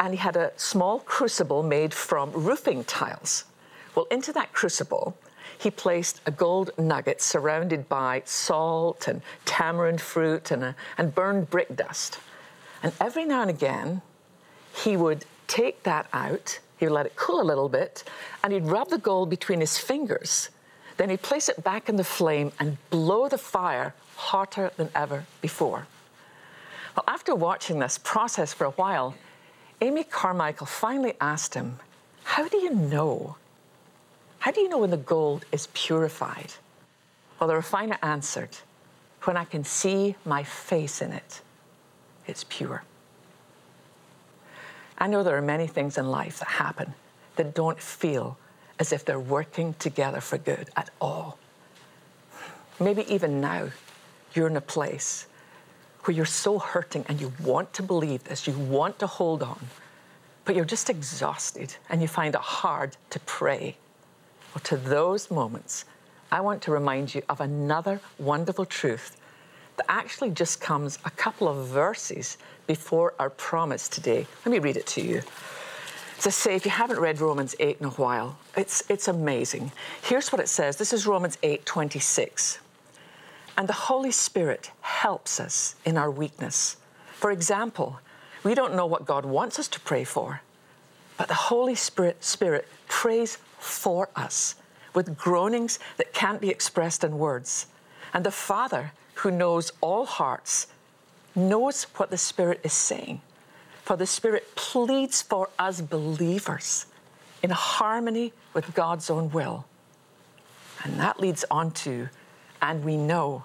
and 0.00 0.14
he 0.14 0.18
had 0.18 0.34
a 0.34 0.50
small 0.56 1.00
crucible 1.00 1.62
made 1.62 1.92
from 1.92 2.32
roofing 2.32 2.82
tiles. 2.84 3.44
Well, 3.94 4.06
into 4.10 4.32
that 4.32 4.52
crucible, 4.54 5.16
he 5.58 5.70
placed 5.70 6.22
a 6.24 6.30
gold 6.30 6.70
nugget 6.78 7.20
surrounded 7.20 7.86
by 7.86 8.22
salt 8.24 9.06
and 9.06 9.20
tamarind 9.44 10.00
fruit 10.00 10.50
and, 10.50 10.64
a, 10.64 10.76
and 10.96 11.14
burned 11.14 11.50
brick 11.50 11.76
dust. 11.76 12.18
And 12.82 12.94
every 12.98 13.26
now 13.26 13.42
and 13.42 13.50
again, 13.50 14.00
he 14.74 14.96
would 14.96 15.26
take 15.46 15.82
that 15.82 16.06
out, 16.14 16.60
he 16.78 16.86
would 16.86 16.94
let 16.94 17.04
it 17.04 17.14
cool 17.14 17.42
a 17.42 17.44
little 17.44 17.68
bit, 17.68 18.04
and 18.42 18.54
he'd 18.54 18.64
rub 18.64 18.88
the 18.88 18.96
gold 18.96 19.28
between 19.28 19.60
his 19.60 19.76
fingers. 19.76 20.48
Then 20.96 21.10
he'd 21.10 21.20
place 21.20 21.50
it 21.50 21.62
back 21.62 21.90
in 21.90 21.96
the 21.96 22.04
flame 22.04 22.52
and 22.58 22.78
blow 22.88 23.28
the 23.28 23.36
fire 23.36 23.94
hotter 24.16 24.70
than 24.78 24.88
ever 24.94 25.26
before. 25.42 25.86
Well, 26.96 27.04
after 27.06 27.34
watching 27.34 27.80
this 27.80 27.98
process 27.98 28.54
for 28.54 28.64
a 28.64 28.70
while, 28.70 29.14
Amy 29.80 30.04
Carmichael 30.04 30.66
finally 30.66 31.14
asked 31.20 31.54
him, 31.54 31.78
How 32.24 32.48
do 32.48 32.58
you 32.58 32.70
know 32.74 33.36
how 34.40 34.50
do 34.50 34.62
you 34.62 34.70
know 34.70 34.78
when 34.78 34.90
the 34.90 34.96
gold 34.96 35.44
is 35.52 35.68
purified? 35.74 36.54
Well, 37.38 37.48
the 37.48 37.54
refiner 37.54 37.98
answered, 38.02 38.56
When 39.24 39.36
I 39.36 39.44
can 39.44 39.64
see 39.64 40.16
my 40.24 40.44
face 40.44 41.02
in 41.02 41.12
it, 41.12 41.42
it's 42.26 42.44
pure. 42.48 42.82
I 44.96 45.06
know 45.06 45.22
there 45.22 45.36
are 45.36 45.42
many 45.42 45.66
things 45.66 45.98
in 45.98 46.10
life 46.10 46.38
that 46.38 46.48
happen 46.48 46.94
that 47.36 47.54
don't 47.54 47.78
feel 47.78 48.38
as 48.78 48.92
if 48.92 49.04
they're 49.04 49.20
working 49.20 49.74
together 49.74 50.22
for 50.22 50.38
good 50.38 50.70
at 50.74 50.88
all. 51.02 51.38
Maybe 52.78 53.04
even 53.12 53.42
now, 53.42 53.68
you're 54.32 54.46
in 54.46 54.56
a 54.56 54.62
place 54.62 55.26
where 56.04 56.16
you're 56.16 56.24
so 56.24 56.58
hurting 56.58 57.04
and 57.08 57.20
you 57.20 57.32
want 57.42 57.72
to 57.74 57.82
believe 57.82 58.24
this, 58.24 58.46
you 58.46 58.54
want 58.54 58.98
to 58.98 59.06
hold 59.06 59.42
on, 59.42 59.58
but 60.44 60.54
you're 60.56 60.64
just 60.64 60.90
exhausted 60.90 61.74
and 61.88 62.00
you 62.00 62.08
find 62.08 62.34
it 62.34 62.40
hard 62.40 62.96
to 63.10 63.20
pray 63.20 63.76
well, 64.54 64.62
to 64.64 64.76
those 64.76 65.30
moments, 65.30 65.84
I 66.32 66.40
want 66.40 66.62
to 66.62 66.72
remind 66.72 67.14
you 67.14 67.22
of 67.28 67.40
another 67.40 68.00
wonderful 68.18 68.64
truth 68.64 69.16
that 69.76 69.86
actually 69.88 70.30
just 70.30 70.60
comes 70.60 70.98
a 71.04 71.10
couple 71.10 71.48
of 71.48 71.68
verses 71.68 72.36
before 72.66 73.14
our 73.18 73.30
promise 73.30 73.88
today. 73.88 74.26
Let 74.44 74.52
me 74.52 74.58
read 74.58 74.76
it 74.76 74.86
to 74.88 75.00
you. 75.00 75.22
As 76.18 76.26
I 76.26 76.30
say, 76.30 76.54
if 76.54 76.64
you 76.64 76.70
haven't 76.70 76.98
read 76.98 77.20
Romans 77.20 77.54
8 77.60 77.78
in 77.80 77.86
a 77.86 77.90
while, 77.90 78.36
it's, 78.56 78.82
it's 78.90 79.08
amazing. 79.08 79.72
Here's 80.02 80.32
what 80.32 80.40
it 80.40 80.48
says. 80.48 80.76
This 80.76 80.92
is 80.92 81.06
Romans 81.06 81.38
8 81.42 81.64
26. 81.64 82.58
And 83.60 83.68
the 83.68 83.74
Holy 83.74 84.10
Spirit 84.10 84.70
helps 84.80 85.38
us 85.38 85.74
in 85.84 85.98
our 85.98 86.10
weakness. 86.10 86.78
For 87.12 87.30
example, 87.30 88.00
we 88.42 88.54
don't 88.54 88.74
know 88.74 88.86
what 88.86 89.04
God 89.04 89.26
wants 89.26 89.58
us 89.58 89.68
to 89.68 89.80
pray 89.80 90.02
for, 90.02 90.40
but 91.18 91.28
the 91.28 91.34
Holy 91.34 91.74
Spirit, 91.74 92.24
Spirit 92.24 92.66
prays 92.88 93.36
for 93.58 94.08
us 94.16 94.54
with 94.94 95.18
groanings 95.18 95.78
that 95.98 96.14
can't 96.14 96.40
be 96.40 96.48
expressed 96.48 97.04
in 97.04 97.18
words. 97.18 97.66
And 98.14 98.24
the 98.24 98.30
Father, 98.30 98.92
who 99.16 99.30
knows 99.30 99.72
all 99.82 100.06
hearts, 100.06 100.68
knows 101.34 101.82
what 101.96 102.08
the 102.08 102.16
Spirit 102.16 102.62
is 102.64 102.72
saying. 102.72 103.20
For 103.82 103.94
the 103.94 104.06
Spirit 104.06 104.54
pleads 104.54 105.20
for 105.20 105.50
us 105.58 105.82
believers 105.82 106.86
in 107.42 107.50
harmony 107.50 108.32
with 108.54 108.72
God's 108.72 109.10
own 109.10 109.30
will. 109.32 109.66
And 110.82 110.98
that 110.98 111.20
leads 111.20 111.44
on 111.50 111.72
to, 111.72 112.08
and 112.62 112.84
we 112.84 112.96
know 112.96 113.44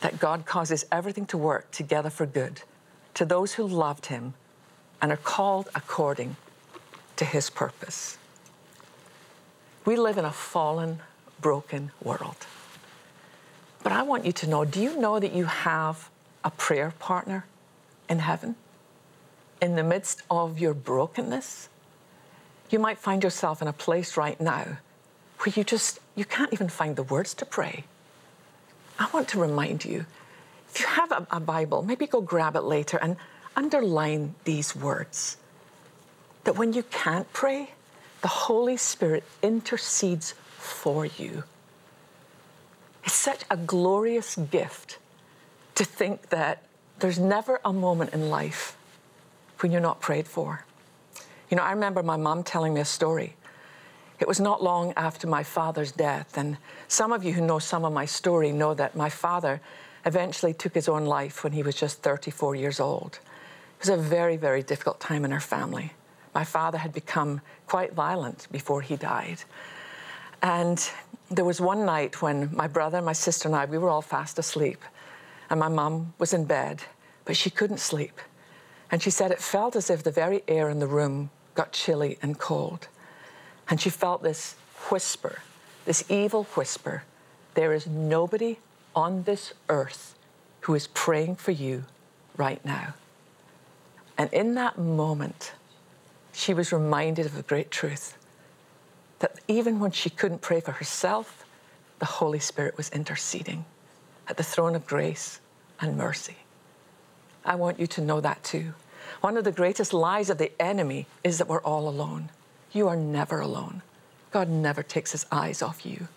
that 0.00 0.18
God 0.18 0.46
causes 0.46 0.84
everything 0.92 1.26
to 1.26 1.38
work 1.38 1.70
together 1.70 2.10
for 2.10 2.26
good 2.26 2.62
to 3.14 3.24
those 3.24 3.54
who 3.54 3.66
loved 3.66 4.06
Him 4.06 4.34
and 5.00 5.10
are 5.10 5.16
called 5.16 5.68
according 5.74 6.36
to 7.16 7.24
His 7.24 7.50
purpose. 7.50 8.18
We 9.84 9.96
live 9.96 10.18
in 10.18 10.24
a 10.24 10.32
fallen, 10.32 11.00
broken 11.40 11.92
world. 12.02 12.46
But 13.82 13.92
I 13.92 14.02
want 14.02 14.26
you 14.26 14.32
to 14.32 14.48
know 14.48 14.64
do 14.64 14.82
you 14.82 14.98
know 15.00 15.18
that 15.18 15.32
you 15.32 15.44
have 15.44 16.10
a 16.44 16.50
prayer 16.50 16.92
partner 16.98 17.46
in 18.08 18.18
heaven? 18.18 18.56
In 19.62 19.76
the 19.76 19.84
midst 19.84 20.22
of 20.30 20.58
your 20.58 20.74
brokenness? 20.74 21.68
You 22.68 22.78
might 22.78 22.98
find 22.98 23.22
yourself 23.22 23.62
in 23.62 23.68
a 23.68 23.72
place 23.72 24.16
right 24.16 24.40
now 24.40 24.78
where 25.38 25.52
you 25.54 25.64
just 25.64 26.00
you 26.14 26.24
can't 26.24 26.52
even 26.52 26.68
find 26.68 26.96
the 26.96 27.02
words 27.02 27.32
to 27.34 27.46
pray. 27.46 27.84
I 28.98 29.08
want 29.12 29.28
to 29.28 29.40
remind 29.40 29.84
you 29.84 30.06
if 30.68 30.80
you 30.80 30.86
have 30.86 31.12
a, 31.12 31.26
a 31.30 31.40
Bible, 31.40 31.82
maybe 31.82 32.06
go 32.06 32.20
grab 32.20 32.56
it 32.56 32.62
later 32.62 32.98
and 32.98 33.16
underline 33.54 34.34
these 34.44 34.76
words. 34.76 35.36
That 36.44 36.56
when 36.56 36.72
you 36.72 36.82
can't 36.82 37.32
pray, 37.32 37.70
the 38.22 38.28
Holy 38.28 38.76
Spirit 38.76 39.24
intercedes 39.42 40.34
for 40.58 41.06
you. 41.06 41.44
It's 43.04 43.14
such 43.14 43.44
a 43.50 43.56
glorious 43.56 44.36
gift 44.36 44.98
to 45.76 45.84
think 45.84 46.28
that 46.30 46.64
there's 46.98 47.18
never 47.18 47.60
a 47.64 47.72
moment 47.72 48.12
in 48.12 48.30
life 48.30 48.76
when 49.60 49.72
you're 49.72 49.80
not 49.80 50.00
prayed 50.00 50.26
for. 50.26 50.64
You 51.50 51.56
know, 51.56 51.62
I 51.62 51.70
remember 51.72 52.02
my 52.02 52.16
mom 52.16 52.42
telling 52.42 52.74
me 52.74 52.80
a 52.80 52.84
story. 52.84 53.34
It 54.18 54.26
was 54.26 54.40
not 54.40 54.62
long 54.62 54.92
after 54.96 55.26
my 55.26 55.42
father's 55.42 55.92
death, 55.92 56.38
and 56.38 56.56
some 56.88 57.12
of 57.12 57.22
you 57.22 57.32
who 57.34 57.42
know 57.42 57.58
some 57.58 57.84
of 57.84 57.92
my 57.92 58.06
story 58.06 58.50
know 58.50 58.72
that 58.74 58.96
my 58.96 59.10
father 59.10 59.60
eventually 60.06 60.54
took 60.54 60.74
his 60.74 60.88
own 60.88 61.04
life 61.04 61.44
when 61.44 61.52
he 61.52 61.62
was 61.62 61.74
just 61.74 62.02
34 62.02 62.54
years 62.54 62.80
old. 62.80 63.18
It 63.78 63.80
was 63.80 63.88
a 63.90 63.96
very, 63.96 64.36
very 64.36 64.62
difficult 64.62 65.00
time 65.00 65.24
in 65.24 65.32
our 65.32 65.40
family. 65.40 65.92
My 66.34 66.44
father 66.44 66.78
had 66.78 66.92
become 66.92 67.40
quite 67.66 67.92
violent 67.92 68.46
before 68.50 68.80
he 68.80 68.96
died. 68.96 69.42
And 70.42 70.78
there 71.30 71.44
was 71.44 71.60
one 71.60 71.84
night 71.84 72.22
when 72.22 72.54
my 72.54 72.68
brother, 72.68 73.02
my 73.02 73.12
sister, 73.12 73.48
and 73.48 73.56
I, 73.56 73.64
we 73.64 73.78
were 73.78 73.90
all 73.90 74.02
fast 74.02 74.38
asleep. 74.38 74.82
And 75.50 75.60
my 75.60 75.68
mum 75.68 76.14
was 76.18 76.32
in 76.32 76.44
bed, 76.44 76.82
but 77.24 77.36
she 77.36 77.50
couldn't 77.50 77.80
sleep. 77.80 78.20
And 78.90 79.02
she 79.02 79.10
said 79.10 79.30
it 79.30 79.40
felt 79.40 79.76
as 79.76 79.90
if 79.90 80.02
the 80.02 80.10
very 80.10 80.42
air 80.46 80.70
in 80.70 80.78
the 80.78 80.86
room 80.86 81.30
got 81.54 81.72
chilly 81.72 82.18
and 82.22 82.38
cold. 82.38 82.88
And 83.68 83.80
she 83.80 83.90
felt 83.90 84.22
this 84.22 84.54
whisper, 84.90 85.40
this 85.84 86.04
evil 86.08 86.44
whisper 86.54 87.02
there 87.56 87.72
is 87.72 87.86
nobody 87.86 88.58
on 88.94 89.22
this 89.22 89.54
earth 89.70 90.14
who 90.60 90.74
is 90.74 90.88
praying 90.88 91.36
for 91.36 91.52
you 91.52 91.84
right 92.36 92.62
now. 92.66 92.92
And 94.18 94.30
in 94.32 94.54
that 94.54 94.78
moment, 94.78 95.54
she 96.32 96.52
was 96.52 96.70
reminded 96.70 97.24
of 97.24 97.38
a 97.38 97.42
great 97.42 97.70
truth 97.70 98.18
that 99.20 99.40
even 99.48 99.80
when 99.80 99.90
she 99.90 100.10
couldn't 100.10 100.42
pray 100.42 100.60
for 100.60 100.72
herself, 100.72 101.46
the 101.98 102.04
Holy 102.04 102.38
Spirit 102.38 102.76
was 102.76 102.90
interceding 102.90 103.64
at 104.28 104.36
the 104.36 104.42
throne 104.42 104.74
of 104.74 104.86
grace 104.86 105.40
and 105.80 105.96
mercy. 105.96 106.36
I 107.42 107.54
want 107.54 107.80
you 107.80 107.86
to 107.86 108.02
know 108.02 108.20
that 108.20 108.44
too. 108.44 108.74
One 109.22 109.38
of 109.38 109.44
the 109.44 109.52
greatest 109.52 109.94
lies 109.94 110.28
of 110.28 110.36
the 110.36 110.52
enemy 110.60 111.06
is 111.24 111.38
that 111.38 111.48
we're 111.48 111.62
all 111.62 111.88
alone. 111.88 112.28
You 112.76 112.88
are 112.88 112.96
never 112.96 113.40
alone. 113.40 113.80
God 114.32 114.50
never 114.50 114.82
takes 114.82 115.12
his 115.12 115.24
eyes 115.32 115.62
off 115.62 115.86
you. 115.86 116.08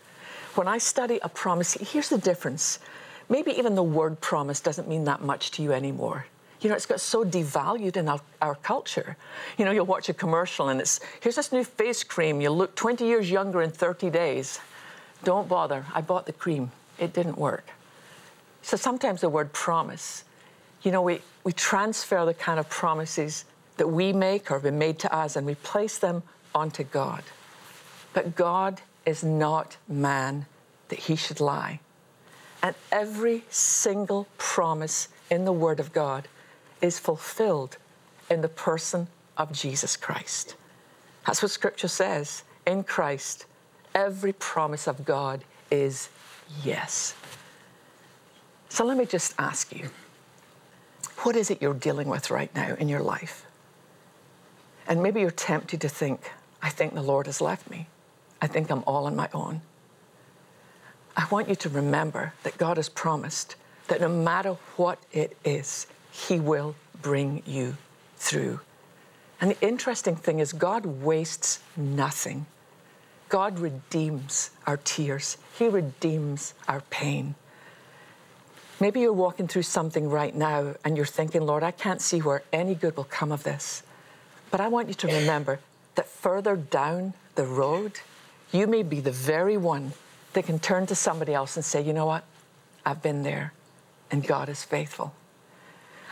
When 0.55 0.67
I 0.67 0.77
study 0.77 1.17
a 1.23 1.29
promise, 1.29 1.75
here's 1.75 2.09
the 2.09 2.17
difference. 2.17 2.79
Maybe 3.29 3.51
even 3.51 3.75
the 3.75 3.83
word 3.83 4.19
promise 4.19 4.59
doesn't 4.59 4.89
mean 4.89 5.05
that 5.05 5.21
much 5.21 5.51
to 5.51 5.63
you 5.63 5.71
anymore. 5.71 6.25
You 6.59 6.69
know, 6.69 6.75
it's 6.75 6.85
got 6.85 6.99
so 6.99 7.23
devalued 7.23 7.95
in 7.95 8.09
our, 8.09 8.19
our 8.41 8.55
culture. 8.55 9.15
You 9.57 9.63
know, 9.63 9.71
you'll 9.71 9.85
watch 9.85 10.09
a 10.09 10.13
commercial 10.13 10.67
and 10.67 10.81
it's, 10.81 10.99
here's 11.21 11.35
this 11.35 11.53
new 11.53 11.63
face 11.63 12.03
cream. 12.03 12.41
You'll 12.41 12.57
look 12.57 12.75
20 12.75 13.05
years 13.05 13.31
younger 13.31 13.61
in 13.61 13.71
30 13.71 14.09
days. 14.09 14.59
Don't 15.23 15.47
bother. 15.47 15.85
I 15.95 16.01
bought 16.01 16.25
the 16.25 16.33
cream. 16.33 16.71
It 16.97 17.13
didn't 17.13 17.37
work. 17.37 17.69
So 18.63 18.75
sometimes 18.75 19.21
the 19.21 19.29
word 19.29 19.53
promise, 19.53 20.25
you 20.83 20.91
know, 20.91 21.03
we, 21.03 21.21
we 21.45 21.53
transfer 21.53 22.25
the 22.25 22.33
kind 22.33 22.59
of 22.59 22.67
promises 22.67 23.45
that 23.77 23.87
we 23.87 24.11
make 24.11 24.51
or 24.51 24.55
have 24.55 24.63
been 24.63 24.77
made 24.77 24.99
to 24.99 25.15
us 25.15 25.37
and 25.37 25.47
we 25.47 25.55
place 25.55 25.97
them 25.99 26.21
onto 26.53 26.83
God. 26.83 27.23
But 28.13 28.35
God 28.35 28.81
is 29.05 29.23
not 29.23 29.77
man 29.87 30.45
that 30.89 30.99
he 30.99 31.15
should 31.15 31.39
lie. 31.39 31.79
And 32.61 32.75
every 32.91 33.43
single 33.49 34.27
promise 34.37 35.07
in 35.29 35.45
the 35.45 35.53
Word 35.53 35.79
of 35.79 35.93
God 35.93 36.27
is 36.81 36.99
fulfilled 36.99 37.77
in 38.29 38.41
the 38.41 38.49
person 38.49 39.07
of 39.37 39.51
Jesus 39.51 39.95
Christ. 39.95 40.55
That's 41.25 41.41
what 41.41 41.51
Scripture 41.51 41.87
says. 41.87 42.43
In 42.65 42.83
Christ, 42.83 43.45
every 43.95 44.33
promise 44.33 44.87
of 44.87 45.05
God 45.05 45.43
is 45.71 46.09
yes. 46.63 47.15
So 48.69 48.85
let 48.85 48.97
me 48.97 49.05
just 49.05 49.33
ask 49.39 49.75
you 49.75 49.89
what 51.19 51.35
is 51.35 51.51
it 51.51 51.61
you're 51.61 51.73
dealing 51.73 52.07
with 52.07 52.29
right 52.31 52.53
now 52.55 52.75
in 52.75 52.87
your 52.87 53.01
life? 53.01 53.45
And 54.87 55.03
maybe 55.03 55.19
you're 55.19 55.31
tempted 55.31 55.81
to 55.81 55.89
think, 55.89 56.31
I 56.61 56.69
think 56.69 56.93
the 56.93 57.01
Lord 57.01 57.25
has 57.27 57.41
left 57.41 57.69
me. 57.69 57.87
I 58.41 58.47
think 58.47 58.69
I'm 58.69 58.83
all 58.85 59.05
on 59.05 59.15
my 59.15 59.29
own. 59.33 59.61
I 61.15 61.27
want 61.29 61.49
you 61.49 61.55
to 61.55 61.69
remember 61.69 62.33
that 62.43 62.57
God 62.57 62.77
has 62.77 62.89
promised 62.89 63.55
that 63.87 64.01
no 64.01 64.09
matter 64.09 64.57
what 64.77 64.99
it 65.11 65.35
is, 65.43 65.87
He 66.11 66.39
will 66.39 66.75
bring 67.01 67.43
you 67.45 67.77
through. 68.17 68.59
And 69.41 69.51
the 69.51 69.61
interesting 69.61 70.15
thing 70.15 70.39
is, 70.39 70.53
God 70.53 70.85
wastes 70.85 71.59
nothing. 71.75 72.45
God 73.29 73.59
redeems 73.59 74.51
our 74.65 74.77
tears, 74.77 75.37
He 75.57 75.67
redeems 75.67 76.53
our 76.67 76.81
pain. 76.89 77.35
Maybe 78.79 79.01
you're 79.01 79.11
walking 79.11 79.47
through 79.47 79.63
something 79.63 80.09
right 80.09 80.33
now 80.33 80.75
and 80.85 80.95
you're 80.95 81.05
thinking, 81.05 81.41
Lord, 81.41 81.63
I 81.63 81.71
can't 81.71 82.01
see 82.01 82.19
where 82.19 82.43
any 82.53 82.75
good 82.75 82.95
will 82.95 83.03
come 83.03 83.31
of 83.33 83.43
this. 83.43 83.83
But 84.51 84.61
I 84.61 84.69
want 84.69 84.87
you 84.87 84.93
to 84.93 85.07
remember 85.07 85.59
that 85.99 86.07
further 86.07 86.55
down 86.55 87.13
the 87.35 87.43
road, 87.43 87.99
you 88.53 88.67
may 88.67 88.83
be 88.83 89.01
the 89.01 89.11
very 89.11 89.57
one 89.57 89.91
that 90.31 90.45
can 90.45 90.57
turn 90.57 90.85
to 90.85 90.95
somebody 90.95 91.33
else 91.33 91.57
and 91.57 91.65
say, 91.65 91.81
you 91.81 91.91
know 91.91 92.05
what? 92.05 92.23
I've 92.85 93.01
been 93.01 93.21
there 93.21 93.51
and 94.09 94.25
God 94.25 94.47
is 94.47 94.63
faithful. 94.63 95.13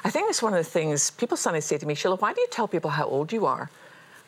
I 0.04 0.10
think 0.10 0.30
it's 0.30 0.42
one 0.42 0.54
of 0.54 0.60
the 0.60 0.70
things 0.70 1.10
people 1.12 1.38
sometimes 1.38 1.64
say 1.64 1.78
to 1.78 1.86
me, 1.86 1.96
Sheila, 1.96 2.18
why 2.18 2.34
do 2.34 2.42
you 2.42 2.48
tell 2.52 2.68
people 2.68 2.90
how 2.92 3.06
old 3.06 3.32
you 3.32 3.46
are? 3.46 3.72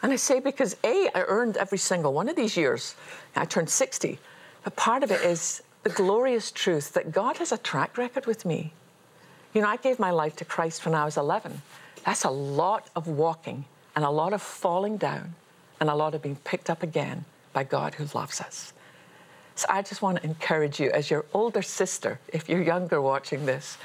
And 0.02 0.14
I 0.14 0.16
say, 0.16 0.40
because 0.40 0.78
A, 0.86 1.10
I 1.14 1.24
earned 1.28 1.58
every 1.58 1.78
single 1.78 2.14
one 2.14 2.30
of 2.30 2.38
these 2.38 2.56
years. 2.56 2.96
I 3.36 3.44
turned 3.44 3.70
60. 3.70 4.18
But 4.64 4.78
part 4.78 5.04
of 5.04 5.12
it 5.12 5.20
is 5.24 5.62
the 5.84 5.90
glorious 5.90 6.52
truth 6.52 6.94
that 6.94 7.12
God 7.12 7.36
has 7.36 7.52
a 7.52 7.58
track 7.58 7.98
record 7.98 8.26
with 8.26 8.46
me. 8.46 8.72
You 9.54 9.62
know, 9.62 9.68
I 9.68 9.76
gave 9.76 10.00
my 10.00 10.12
life 10.12 10.38
to 10.38 10.46
Christ 10.46 10.86
when 10.86 10.96
I 10.96 11.04
was 11.04 11.18
11. 11.18 11.62
That's 12.06 12.24
a 12.24 12.30
lot 12.30 12.90
of 12.96 13.10
walking 13.10 13.66
and 13.94 14.06
a 14.06 14.10
lot 14.10 14.32
of 14.32 14.42
falling 14.42 14.96
down 14.96 15.36
and 15.80 15.90
a 15.90 15.96
lot 15.96 16.14
of 16.16 16.22
being 16.22 16.38
picked 16.38 16.70
up 16.70 16.84
again 16.84 17.26
by 17.54 17.64
God 17.64 17.96
who 17.96 18.06
loves 18.18 18.42
us. 18.42 18.74
So 19.56 19.66
I 19.70 19.82
just 19.82 20.02
want 20.02 20.18
to 20.18 20.24
encourage 20.24 20.80
you 20.80 20.90
as 20.92 21.12
your 21.12 21.26
older 21.34 21.62
sister, 21.62 22.20
if 22.30 22.48
you're 22.48 22.62
younger 22.62 23.02
watching 23.02 23.46
this, 23.46 23.78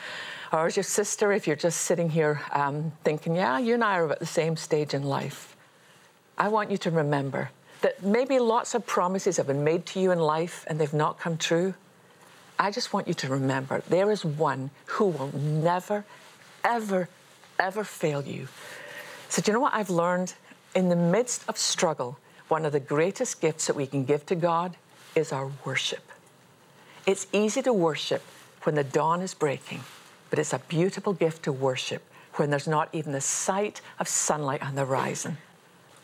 or 0.52 0.66
as 0.66 0.76
your 0.76 0.84
sister, 0.84 1.32
if 1.32 1.46
you're 1.46 1.56
just 1.56 1.80
sitting 1.80 2.10
here 2.10 2.40
um, 2.52 2.92
thinking, 3.02 3.34
yeah, 3.34 3.58
you 3.58 3.74
and 3.74 3.82
I 3.82 3.98
are 3.98 4.12
at 4.12 4.20
the 4.20 4.26
same 4.26 4.56
stage 4.56 4.94
in 4.94 5.02
life. 5.02 5.56
I 6.38 6.48
want 6.48 6.70
you 6.70 6.78
to 6.78 6.90
remember 6.90 7.50
that 7.80 8.02
maybe 8.02 8.38
lots 8.38 8.74
of 8.74 8.86
promises 8.86 9.36
have 9.36 9.46
been 9.46 9.64
made 9.64 9.84
to 9.86 10.00
you 10.00 10.10
in 10.10 10.18
life 10.18 10.64
and 10.68 10.80
they've 10.80 10.94
not 10.94 11.18
come 11.18 11.36
true. 11.36 11.74
I 12.58 12.70
just 12.70 12.92
want 12.92 13.08
you 13.08 13.14
to 13.14 13.28
remember 13.28 13.82
there 13.88 14.10
is 14.10 14.24
one 14.24 14.70
who 14.86 15.06
will 15.06 15.36
never, 15.36 16.04
ever, 16.62 17.08
ever 17.58 17.84
fail 17.84 18.22
you. 18.22 18.48
So, 19.28 19.42
do 19.42 19.50
you 19.50 19.54
know 19.54 19.60
what 19.60 19.74
I've 19.74 19.90
learned? 19.90 20.34
In 20.74 20.88
the 20.88 20.96
midst 20.96 21.48
of 21.48 21.56
struggle, 21.56 22.18
one 22.48 22.64
of 22.64 22.72
the 22.72 22.80
greatest 22.80 23.40
gifts 23.40 23.68
that 23.68 23.76
we 23.76 23.86
can 23.86 24.04
give 24.04 24.26
to 24.26 24.34
God 24.34 24.76
is 25.14 25.32
our 25.32 25.52
worship. 25.64 26.10
It's 27.06 27.28
easy 27.32 27.62
to 27.62 27.72
worship 27.72 28.22
when 28.62 28.74
the 28.74 28.82
dawn 28.82 29.22
is 29.22 29.34
breaking, 29.34 29.80
but 30.30 30.38
it's 30.38 30.52
a 30.52 30.58
beautiful 30.58 31.12
gift 31.12 31.44
to 31.44 31.52
worship 31.52 32.02
when 32.34 32.50
there's 32.50 32.66
not 32.66 32.88
even 32.92 33.12
the 33.12 33.20
sight 33.20 33.80
of 34.00 34.08
sunlight 34.08 34.62
on 34.62 34.74
the 34.74 34.84
horizon. 34.84 35.38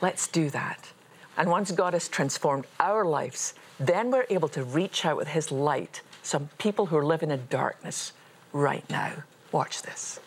Let's 0.00 0.28
do 0.28 0.50
that. 0.50 0.90
And 1.36 1.50
once 1.50 1.72
God 1.72 1.94
has 1.94 2.06
transformed 2.06 2.66
our 2.78 3.04
lives, 3.04 3.54
then 3.80 4.10
we're 4.10 4.26
able 4.30 4.48
to 4.50 4.62
reach 4.62 5.04
out 5.04 5.16
with 5.16 5.28
His 5.28 5.50
light 5.50 6.02
some 6.22 6.48
people 6.58 6.86
who 6.86 6.96
are 6.96 7.04
living 7.04 7.30
in 7.30 7.42
darkness 7.50 8.12
right 8.52 8.88
now. 8.88 9.24
Watch 9.50 9.82
this. 9.82 10.20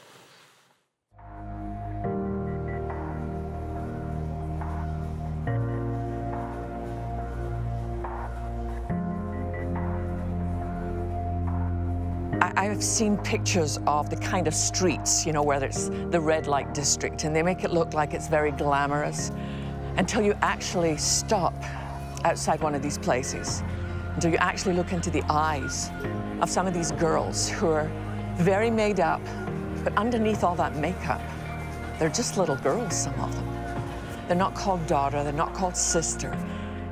I've 12.74 12.84
seen 12.84 13.18
pictures 13.20 13.78
of 13.86 14.10
the 14.10 14.16
kind 14.16 14.48
of 14.48 14.56
streets, 14.56 15.28
you 15.28 15.32
know, 15.32 15.44
whether 15.44 15.68
it's 15.68 15.90
the 16.10 16.20
red 16.20 16.48
light 16.48 16.74
district, 16.74 17.24
and 17.24 17.36
they 17.36 17.44
make 17.44 17.64
it 17.64 17.70
look 17.70 17.94
like 17.94 18.16
it's 18.16 18.28
very 18.28 18.50
glamorous 18.52 19.32
until 19.98 20.24
you 20.24 20.36
actually 20.42 20.98
stop 20.98 21.54
outside 22.26 22.62
one 22.62 22.74
of 22.74 22.82
these 22.82 22.98
places 22.98 23.62
until 24.16 24.32
you 24.32 24.38
actually 24.38 24.74
look 24.74 24.92
into 24.92 25.12
the 25.12 25.22
eyes 25.30 25.92
of 26.42 26.50
some 26.50 26.66
of 26.66 26.74
these 26.74 26.92
girls 26.94 27.48
who 27.48 27.68
are 27.68 27.92
very 28.38 28.72
made 28.72 29.00
up, 29.00 29.22
but 29.84 29.96
underneath 29.96 30.44
all 30.44 30.56
that 30.56 30.76
makeup, 30.76 31.22
they're 32.00 32.10
just 32.10 32.40
little 32.40 32.56
girls, 32.56 33.04
some 33.04 33.20
of 33.20 33.36
them. 33.36 34.26
They're 34.28 34.36
not 34.36 34.56
called 34.56 34.88
daughter, 34.88 35.24
they're 35.24 35.32
not 35.32 35.54
called 35.54 35.78
sister. 35.78 36.36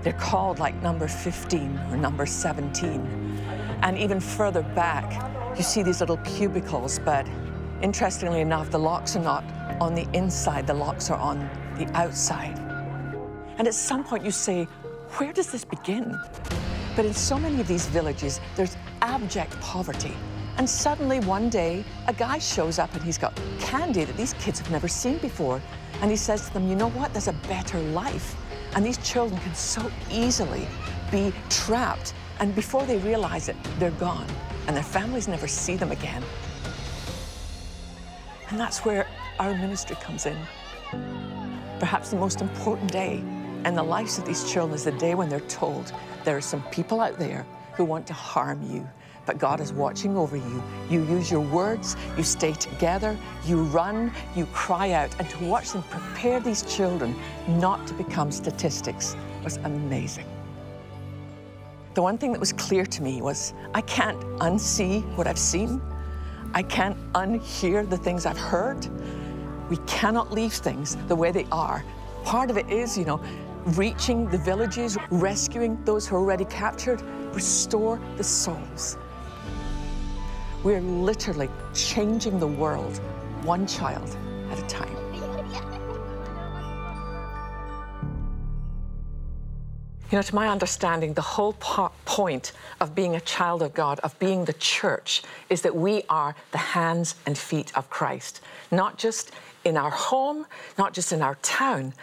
They're 0.04 0.14
called 0.14 0.60
like 0.60 0.80
number 0.84 1.08
15 1.08 1.80
or 1.90 1.98
number 1.98 2.28
17. 2.28 3.40
And 3.82 3.98
even 3.98 4.20
further 4.20 4.62
back, 4.62 5.41
you 5.56 5.64
see 5.64 5.84
these 5.84 6.00
little 6.00 6.18
cubicles, 6.18 7.00
but 7.00 7.28
interestingly 7.82 8.42
enough, 8.42 8.70
the 8.72 8.80
locks 8.80 9.16
are 9.16 9.24
not 9.24 9.44
on 9.82 9.94
the 9.96 10.08
inside, 10.14 10.68
the 10.68 10.74
locks 10.74 11.10
are 11.10 11.20
on 11.20 11.40
the 11.78 11.90
outside. 11.96 12.58
And 13.58 13.68
at 13.68 13.74
some 13.74 14.04
point 14.04 14.24
you 14.24 14.32
say, 14.32 14.64
where 15.18 15.34
does 15.34 15.52
this 15.52 15.66
begin? 15.66 16.18
But 16.96 17.06
in 17.06 17.14
so 17.14 17.38
many 17.38 17.60
of 17.60 17.68
these 17.68 17.86
villages, 17.88 18.40
there's 18.56 18.78
abject 19.02 19.60
poverty. 19.60 20.14
And 20.58 20.70
suddenly 20.70 21.20
one 21.22 21.50
day, 21.50 21.84
a 22.08 22.14
guy 22.14 22.38
shows 22.38 22.80
up 22.80 22.94
and 22.94 23.04
he's 23.04 23.18
got 23.18 23.40
candy 23.60 24.04
that 24.04 24.16
these 24.18 24.34
kids 24.34 24.60
have 24.60 24.70
never 24.72 24.88
seen 24.88 25.18
before. 25.18 25.62
And 26.02 26.10
he 26.10 26.18
says 26.18 26.48
to 26.48 26.54
them, 26.54 26.68
You 26.68 26.76
know 26.76 26.90
what? 26.90 27.14
There's 27.14 27.28
a 27.28 27.34
better 27.34 27.80
life. 27.80 28.36
And 28.76 28.86
these 28.86 28.98
children 29.00 29.40
can 29.42 29.56
so 29.56 29.92
easily 30.12 30.68
be 31.12 31.34
trapped. 31.50 32.14
And 32.40 32.54
before 32.56 32.86
they 32.86 32.98
realize 33.00 33.50
it, 33.50 33.56
they're 33.80 33.92
gone. 33.92 34.28
And 34.68 34.76
their 34.76 34.84
families 34.84 35.28
never 35.28 35.48
see 35.48 35.76
them 35.76 35.92
again. 35.92 36.24
And 38.50 38.60
that's 38.60 38.86
where 38.86 39.08
our 39.40 39.54
ministry 39.54 39.96
comes 40.02 40.26
in. 40.26 40.38
Perhaps 41.80 42.12
the 42.12 42.18
most 42.18 42.42
important 42.42 42.92
day 42.92 43.24
in 43.66 43.76
the 43.76 43.84
lives 43.84 44.18
of 44.18 44.26
these 44.26 44.52
children 44.52 44.76
is 44.76 44.84
the 44.84 44.92
day 44.94 45.16
when 45.16 45.30
they're 45.30 45.40
told 45.42 45.94
there 46.24 46.38
are 46.38 46.42
some 46.42 46.62
people 46.64 47.00
out 47.00 47.18
there 47.18 47.46
who 47.74 47.86
want 47.86 48.06
to 48.08 48.14
harm 48.14 48.62
you, 48.72 48.88
but 49.26 49.38
God 49.38 49.60
is 49.60 49.72
watching 49.72 50.18
over 50.18 50.36
you. 50.36 50.64
You 50.90 51.04
use 51.06 51.32
your 51.32 51.42
words, 51.42 51.96
you 52.18 52.24
stay 52.24 52.54
together, 52.54 53.18
you 53.46 53.64
run, 53.64 54.12
you 54.36 54.46
cry 54.48 54.92
out, 54.92 55.16
and 55.20 55.30
to 55.30 55.46
watch 55.46 55.72
them 55.72 55.84
prepare 55.84 56.40
these 56.40 56.64
children 56.64 57.16
not 57.48 57.88
to 57.88 57.94
become 57.94 58.32
statistics 58.32 59.16
was 59.44 59.58
amazing. 59.58 60.26
The 61.94 62.02
one 62.02 62.18
thing 62.18 62.32
that 62.32 62.40
was 62.40 62.54
clear 62.54 62.86
to 62.86 63.04
me 63.04 63.22
was 63.22 63.54
I 63.74 63.82
can't 63.82 64.18
unsee 64.40 65.04
what 65.18 65.28
I've 65.28 65.38
seen. 65.38 65.82
I 66.54 66.64
can't 66.64 66.98
unhear 67.14 67.90
the 67.90 67.98
things 67.98 68.26
I've 68.26 68.38
heard. 68.38 68.88
We 69.70 69.76
cannot 69.88 70.32
leave 70.32 70.54
things 70.54 70.96
the 71.08 71.16
way 71.16 71.32
they 71.32 71.46
are. 71.52 71.84
Part 72.24 72.50
of 72.50 72.58
it 72.58 72.70
is, 72.70 72.98
you 72.98 73.04
know, 73.04 73.22
reaching 73.66 74.30
the 74.30 74.38
villages, 74.38 74.98
rescuing 75.10 75.84
those 75.84 76.08
who 76.08 76.16
are 76.16 76.20
already 76.20 76.46
captured, 76.46 77.02
restore 77.34 78.00
the 78.16 78.24
souls. 78.24 78.98
We're 80.64 80.82
literally 80.82 81.50
changing 81.74 82.40
the 82.40 82.48
world 82.48 83.00
one 83.44 83.68
child 83.68 84.16
at 84.50 84.60
a 84.60 84.68
time. 84.68 85.01
You 90.12 90.18
know, 90.18 90.24
to 90.24 90.36
my 90.36 90.50
understanding, 90.50 91.14
the 91.14 91.22
whole 91.22 91.54
po- 91.54 91.94
point 92.04 92.52
of 92.82 92.94
being 92.94 93.16
a 93.16 93.22
child 93.22 93.62
of 93.62 93.74
God, 93.74 93.98
of 94.02 94.20
being 94.20 94.44
the 94.44 94.54
church, 94.54 95.24
is 95.50 95.62
that 95.62 95.74
we 95.74 96.04
are 96.10 96.36
the 96.52 96.58
hands 96.58 97.16
and 97.26 97.38
feet 97.38 97.72
of 97.78 97.90
Christ, 97.90 98.42
not 98.72 98.98
just 98.98 99.32
in 99.64 99.78
our 99.78 99.90
home, 99.90 100.46
not 100.78 100.94
just 100.94 101.14
in 101.14 101.22
our 101.22 101.36
town, 101.36 101.94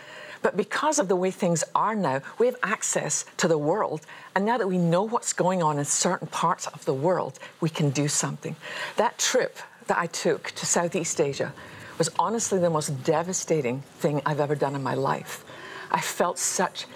but 0.40 0.56
because 0.56 0.98
of 0.98 1.08
the 1.08 1.16
way 1.16 1.30
things 1.30 1.62
are 1.74 1.94
now, 1.94 2.22
we 2.38 2.46
have 2.46 2.56
access 2.62 3.26
to 3.36 3.46
the 3.46 3.58
world. 3.58 4.06
And 4.34 4.46
now 4.46 4.56
that 4.56 4.68
we 4.68 4.78
know 4.78 5.02
what's 5.02 5.34
going 5.34 5.62
on 5.62 5.78
in 5.78 5.84
certain 5.84 6.28
parts 6.28 6.66
of 6.68 6.86
the 6.86 6.94
world, 6.94 7.38
we 7.60 7.68
can 7.68 7.90
do 7.90 8.08
something. 8.08 8.56
That 8.96 9.18
trip 9.18 9.58
that 9.86 9.98
I 9.98 10.06
took 10.06 10.52
to 10.52 10.64
Southeast 10.64 11.20
Asia 11.20 11.52
was 11.98 12.08
honestly 12.18 12.58
the 12.58 12.70
most 12.70 13.04
devastating 13.04 13.82
thing 13.98 14.22
I've 14.24 14.40
ever 14.40 14.54
done 14.54 14.74
in 14.74 14.82
my 14.82 14.94
life. 14.94 15.44
I 15.90 16.00
felt 16.00 16.38
such 16.38 16.86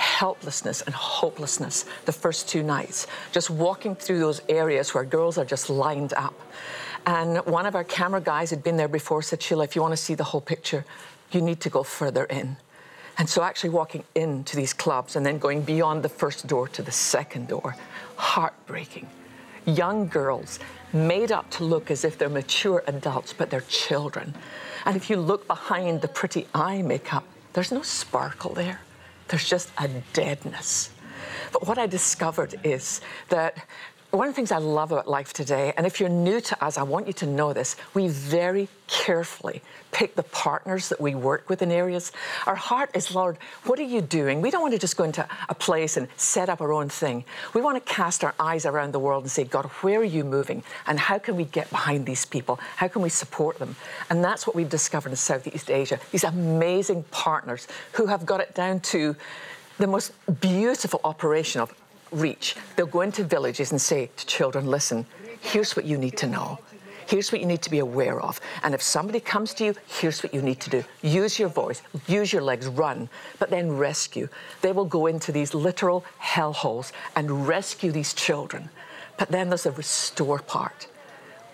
helplessness 0.00 0.82
and 0.82 0.94
hopelessness 0.94 1.84
the 2.06 2.12
first 2.12 2.48
two 2.48 2.62
nights, 2.62 3.06
just 3.32 3.50
walking 3.50 3.94
through 3.94 4.18
those 4.18 4.40
areas 4.48 4.94
where 4.94 5.04
girls 5.04 5.38
are 5.38 5.44
just 5.44 5.70
lined 5.70 6.12
up. 6.14 6.34
And 7.06 7.38
one 7.46 7.66
of 7.66 7.74
our 7.74 7.84
camera 7.84 8.20
guys 8.20 8.50
had 8.50 8.62
been 8.62 8.76
there 8.76 8.88
before 8.88 9.22
said, 9.22 9.42
Sheila, 9.42 9.64
if 9.64 9.76
you 9.76 9.82
want 9.82 9.92
to 9.92 9.96
see 9.96 10.14
the 10.14 10.24
whole 10.24 10.40
picture, 10.40 10.84
you 11.32 11.40
need 11.40 11.60
to 11.60 11.70
go 11.70 11.82
further 11.82 12.24
in. 12.24 12.56
And 13.18 13.28
so, 13.28 13.42
actually, 13.42 13.70
walking 13.70 14.04
into 14.14 14.56
these 14.56 14.72
clubs 14.72 15.16
and 15.16 15.26
then 15.26 15.38
going 15.38 15.62
beyond 15.62 16.02
the 16.02 16.08
first 16.08 16.46
door 16.46 16.68
to 16.68 16.82
the 16.82 16.92
second 16.92 17.48
door, 17.48 17.76
heartbreaking. 18.16 19.08
Young 19.66 20.08
girls 20.08 20.58
made 20.92 21.30
up 21.30 21.50
to 21.50 21.64
look 21.64 21.90
as 21.90 22.04
if 22.04 22.16
they're 22.16 22.30
mature 22.30 22.82
adults, 22.86 23.34
but 23.34 23.50
they're 23.50 23.60
children. 23.68 24.34
And 24.86 24.96
if 24.96 25.10
you 25.10 25.16
look 25.16 25.46
behind 25.46 26.00
the 26.00 26.08
pretty 26.08 26.46
eye 26.54 26.80
makeup, 26.80 27.24
there's 27.52 27.70
no 27.70 27.82
sparkle 27.82 28.54
there, 28.54 28.80
there's 29.30 29.48
just 29.48 29.70
a 29.78 29.88
deadness. 30.12 30.90
But 31.52 31.66
what 31.66 31.78
I 31.78 31.86
discovered 31.86 32.60
is 32.64 33.00
that 33.28 33.66
one 34.10 34.26
of 34.26 34.34
the 34.34 34.36
things 34.36 34.50
I 34.50 34.58
love 34.58 34.90
about 34.90 35.06
life 35.06 35.32
today, 35.32 35.72
and 35.76 35.86
if 35.86 36.00
you're 36.00 36.08
new 36.08 36.40
to 36.40 36.64
us, 36.64 36.76
I 36.76 36.82
want 36.82 37.06
you 37.06 37.12
to 37.14 37.26
know 37.26 37.52
this, 37.52 37.76
we 37.94 38.08
very 38.08 38.68
carefully 38.88 39.62
pick 39.92 40.16
the 40.16 40.24
partners 40.24 40.88
that 40.88 41.00
we 41.00 41.14
work 41.14 41.48
with 41.48 41.62
in 41.62 41.70
areas. 41.70 42.10
Our 42.46 42.56
heart 42.56 42.90
is, 42.94 43.14
Lord, 43.14 43.38
what 43.64 43.78
are 43.78 43.84
you 43.84 44.00
doing? 44.00 44.40
We 44.40 44.50
don't 44.50 44.62
want 44.62 44.74
to 44.74 44.80
just 44.80 44.96
go 44.96 45.04
into 45.04 45.26
a 45.48 45.54
place 45.54 45.96
and 45.96 46.08
set 46.16 46.48
up 46.48 46.60
our 46.60 46.72
own 46.72 46.88
thing. 46.88 47.24
We 47.54 47.60
want 47.60 47.84
to 47.84 47.92
cast 47.92 48.24
our 48.24 48.34
eyes 48.40 48.66
around 48.66 48.92
the 48.92 48.98
world 48.98 49.22
and 49.22 49.30
say, 49.30 49.44
God, 49.44 49.66
where 49.82 50.00
are 50.00 50.04
you 50.04 50.24
moving? 50.24 50.64
And 50.88 50.98
how 50.98 51.18
can 51.18 51.36
we 51.36 51.44
get 51.44 51.70
behind 51.70 52.04
these 52.06 52.24
people? 52.24 52.58
How 52.76 52.88
can 52.88 53.02
we 53.02 53.10
support 53.10 53.58
them? 53.58 53.76
And 54.10 54.24
that's 54.24 54.46
what 54.46 54.56
we've 54.56 54.68
discovered 54.68 55.10
in 55.10 55.16
Southeast 55.16 55.70
Asia 55.70 56.00
these 56.10 56.24
amazing 56.24 57.04
partners 57.10 57.68
who 57.92 58.06
have 58.06 58.26
got 58.26 58.40
it 58.40 58.54
down 58.54 58.80
to 58.80 59.14
the 59.78 59.86
most 59.86 60.12
beautiful 60.40 61.00
operation 61.04 61.60
of 61.60 61.72
reach. 62.12 62.56
They'll 62.76 62.86
go 62.86 63.00
into 63.00 63.24
villages 63.24 63.70
and 63.70 63.80
say 63.80 64.10
to 64.16 64.26
children, 64.26 64.66
listen, 64.66 65.06
here's 65.40 65.76
what 65.76 65.84
you 65.84 65.96
need 65.98 66.16
to 66.18 66.26
know. 66.26 66.58
Here's 67.06 67.32
what 67.32 67.40
you 67.40 67.46
need 67.46 67.62
to 67.62 67.70
be 67.70 67.80
aware 67.80 68.20
of. 68.20 68.40
And 68.62 68.72
if 68.72 68.80
somebody 68.80 69.18
comes 69.18 69.52
to 69.54 69.64
you, 69.64 69.74
here's 69.88 70.22
what 70.22 70.32
you 70.32 70.42
need 70.42 70.60
to 70.60 70.70
do. 70.70 70.84
Use 71.02 71.40
your 71.40 71.48
voice, 71.48 71.82
use 72.06 72.32
your 72.32 72.42
legs, 72.42 72.68
run, 72.68 73.08
but 73.40 73.50
then 73.50 73.76
rescue. 73.76 74.28
They 74.62 74.70
will 74.70 74.84
go 74.84 75.06
into 75.06 75.32
these 75.32 75.52
literal 75.52 76.04
hellholes 76.22 76.92
and 77.16 77.48
rescue 77.48 77.90
these 77.90 78.14
children. 78.14 78.70
But 79.18 79.30
then 79.30 79.48
there's 79.48 79.66
a 79.66 79.72
restore 79.72 80.38
part 80.38 80.86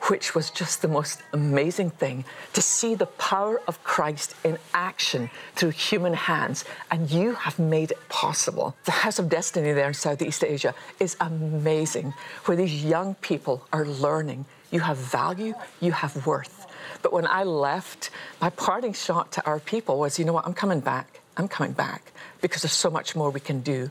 which 0.09 0.35
was 0.35 0.51
just 0.51 0.83
the 0.83 0.89
most 0.89 1.23
amazing 1.33 1.91
thing 1.91 2.25
to 2.53 2.63
see 2.63 2.95
the 2.95 3.07
power 3.07 3.61
of 3.67 3.83
Christ 3.83 4.35
in 4.45 4.59
action 4.73 5.31
through 5.55 5.71
human 5.71 6.15
hands. 6.15 6.65
And 6.91 7.11
you 7.11 7.35
have 7.35 7.59
made 7.59 7.91
it 7.91 8.09
possible. 8.09 8.77
The 8.85 8.93
House 8.93 9.19
of 9.19 9.29
Destiny 9.29 9.73
there 9.73 9.89
in 9.89 9.95
Southeast 9.95 10.45
Asia 10.45 10.75
is 11.01 11.17
amazing, 11.21 12.15
where 12.45 12.57
these 12.57 12.85
young 12.85 13.15
people 13.17 13.67
are 13.73 13.87
learning 13.87 14.47
you 14.71 14.81
have 14.81 14.97
value, 14.97 15.55
you 15.81 15.93
have 15.93 16.27
worth. 16.27 16.67
But 17.03 17.13
when 17.13 17.27
I 17.27 17.45
left, 17.45 18.11
my 18.41 18.51
parting 18.51 18.93
shot 18.93 19.33
to 19.33 19.47
our 19.47 19.61
people 19.61 19.99
was 19.99 20.19
you 20.19 20.25
know 20.25 20.33
what, 20.33 20.47
I'm 20.47 20.55
coming 20.55 20.81
back. 20.81 21.21
I'm 21.37 21.49
coming 21.49 21.73
back 21.73 22.13
because 22.41 22.63
there's 22.63 22.73
so 22.73 22.91
much 22.91 23.15
more 23.15 23.31
we 23.31 23.41
can 23.41 23.61
do. 23.61 23.91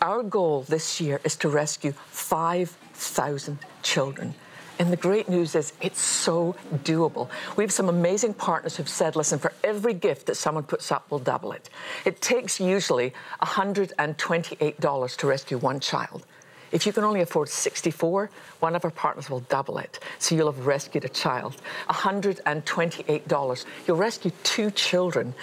Our 0.00 0.22
goal 0.22 0.62
this 0.62 1.00
year 1.00 1.20
is 1.24 1.36
to 1.36 1.48
rescue 1.48 1.92
5,000 2.10 3.58
children 3.82 4.34
and 4.78 4.92
the 4.92 4.96
great 4.96 5.28
news 5.28 5.54
is 5.54 5.72
it's 5.80 6.00
so 6.00 6.56
doable. 6.82 7.28
We 7.56 7.64
have 7.64 7.72
some 7.72 7.88
amazing 7.88 8.34
partners 8.34 8.76
who've 8.76 8.88
said, 8.88 9.16
listen, 9.16 9.38
for 9.38 9.52
every 9.62 9.94
gift 9.94 10.26
that 10.26 10.36
someone 10.36 10.64
puts 10.64 10.90
up, 10.90 11.06
we'll 11.10 11.20
double 11.20 11.52
it. 11.52 11.70
It 12.04 12.20
takes 12.20 12.60
usually 12.60 13.12
$128 13.42 15.16
to 15.16 15.26
rescue 15.26 15.58
one 15.58 15.80
child. 15.80 16.26
If 16.72 16.86
you 16.86 16.92
can 16.92 17.04
only 17.04 17.20
afford 17.20 17.48
64, 17.48 18.30
one 18.58 18.74
of 18.74 18.84
our 18.84 18.90
partners 18.90 19.30
will 19.30 19.40
double 19.40 19.78
it. 19.78 20.00
So 20.18 20.34
you'll 20.34 20.50
have 20.50 20.66
rescued 20.66 21.04
a 21.04 21.08
child. 21.08 21.56
$128. 21.88 23.64
You'll 23.86 23.96
rescue 23.96 24.32
two 24.42 24.72
children. 24.72 25.34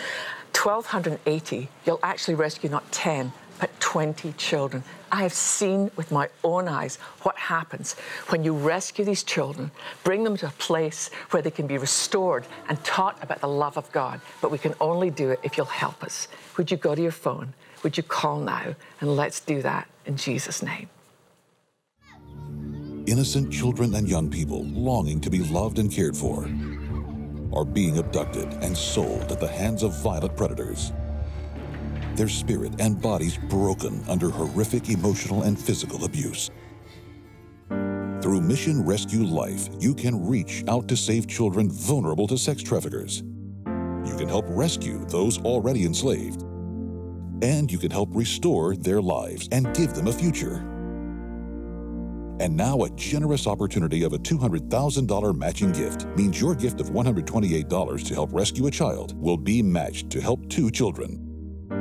1280, 0.53 1.69
you'll 1.85 1.99
actually 2.03 2.35
rescue 2.35 2.69
not 2.69 2.91
10, 2.91 3.31
but 3.61 3.69
20 3.79 4.33
children. 4.33 4.83
I 5.11 5.21
have 5.21 5.33
seen 5.33 5.91
with 5.95 6.11
my 6.11 6.27
own 6.43 6.67
eyes 6.67 6.95
what 7.21 7.37
happens 7.37 7.93
when 8.29 8.43
you 8.43 8.53
rescue 8.53 9.05
these 9.05 9.23
children, 9.23 9.69
bring 10.03 10.23
them 10.23 10.35
to 10.37 10.47
a 10.47 10.51
place 10.51 11.11
where 11.29 11.43
they 11.43 11.51
can 11.51 11.67
be 11.67 11.77
restored 11.77 12.47
and 12.67 12.83
taught 12.83 13.23
about 13.23 13.39
the 13.39 13.47
love 13.47 13.77
of 13.77 13.89
God. 13.91 14.19
But 14.41 14.49
we 14.49 14.57
can 14.57 14.73
only 14.81 15.11
do 15.11 15.29
it 15.29 15.39
if 15.43 15.57
you'll 15.57 15.67
help 15.67 16.03
us. 16.03 16.27
Would 16.57 16.71
you 16.71 16.77
go 16.77 16.95
to 16.95 17.01
your 17.01 17.11
phone? 17.11 17.53
Would 17.83 17.97
you 17.97 18.03
call 18.03 18.39
now? 18.39 18.75
And 18.99 19.15
let's 19.15 19.39
do 19.39 19.61
that 19.61 19.87
in 20.07 20.17
Jesus' 20.17 20.63
name. 20.63 20.89
Innocent 23.05 23.53
children 23.53 23.93
and 23.93 24.09
young 24.09 24.29
people 24.31 24.65
longing 24.65 25.21
to 25.21 25.29
be 25.29 25.39
loved 25.39 25.77
and 25.77 25.91
cared 25.91 26.17
for 26.17 26.49
are 27.53 27.65
being 27.65 27.99
abducted 27.99 28.51
and 28.63 28.75
sold 28.75 29.31
at 29.31 29.39
the 29.39 29.47
hands 29.47 29.83
of 29.83 30.01
violent 30.01 30.35
predators 30.35 30.93
their 32.15 32.29
spirit 32.29 32.73
and 32.79 33.01
bodies 33.01 33.37
broken 33.49 34.03
under 34.07 34.29
horrific 34.29 34.89
emotional 34.89 35.43
and 35.43 35.59
physical 35.59 36.05
abuse. 36.05 36.51
Through 38.21 38.41
Mission 38.41 38.85
Rescue 38.85 39.23
Life, 39.23 39.69
you 39.79 39.95
can 39.95 40.27
reach 40.27 40.63
out 40.67 40.87
to 40.89 40.95
save 40.95 41.27
children 41.27 41.71
vulnerable 41.71 42.27
to 42.27 42.37
sex 42.37 42.61
traffickers. 42.61 43.23
You 44.05 44.15
can 44.15 44.27
help 44.27 44.45
rescue 44.49 45.03
those 45.05 45.39
already 45.39 45.85
enslaved. 45.85 46.43
And 47.43 47.71
you 47.71 47.79
can 47.79 47.89
help 47.89 48.09
restore 48.11 48.75
their 48.75 49.01
lives 49.01 49.49
and 49.51 49.73
give 49.75 49.93
them 49.93 50.07
a 50.07 50.13
future. 50.13 50.57
And 52.39 52.55
now, 52.55 52.83
a 52.83 52.89
generous 52.91 53.47
opportunity 53.47 54.03
of 54.03 54.13
a 54.13 54.17
$200,000 54.17 55.35
matching 55.35 55.71
gift 55.71 56.05
means 56.17 56.39
your 56.39 56.55
gift 56.55 56.79
of 56.79 56.89
$128 56.89 58.07
to 58.07 58.13
help 58.13 58.33
rescue 58.33 58.67
a 58.67 58.71
child 58.71 59.19
will 59.21 59.37
be 59.37 59.61
matched 59.61 60.09
to 60.11 60.21
help 60.21 60.47
two 60.49 60.69
children. 60.69 61.30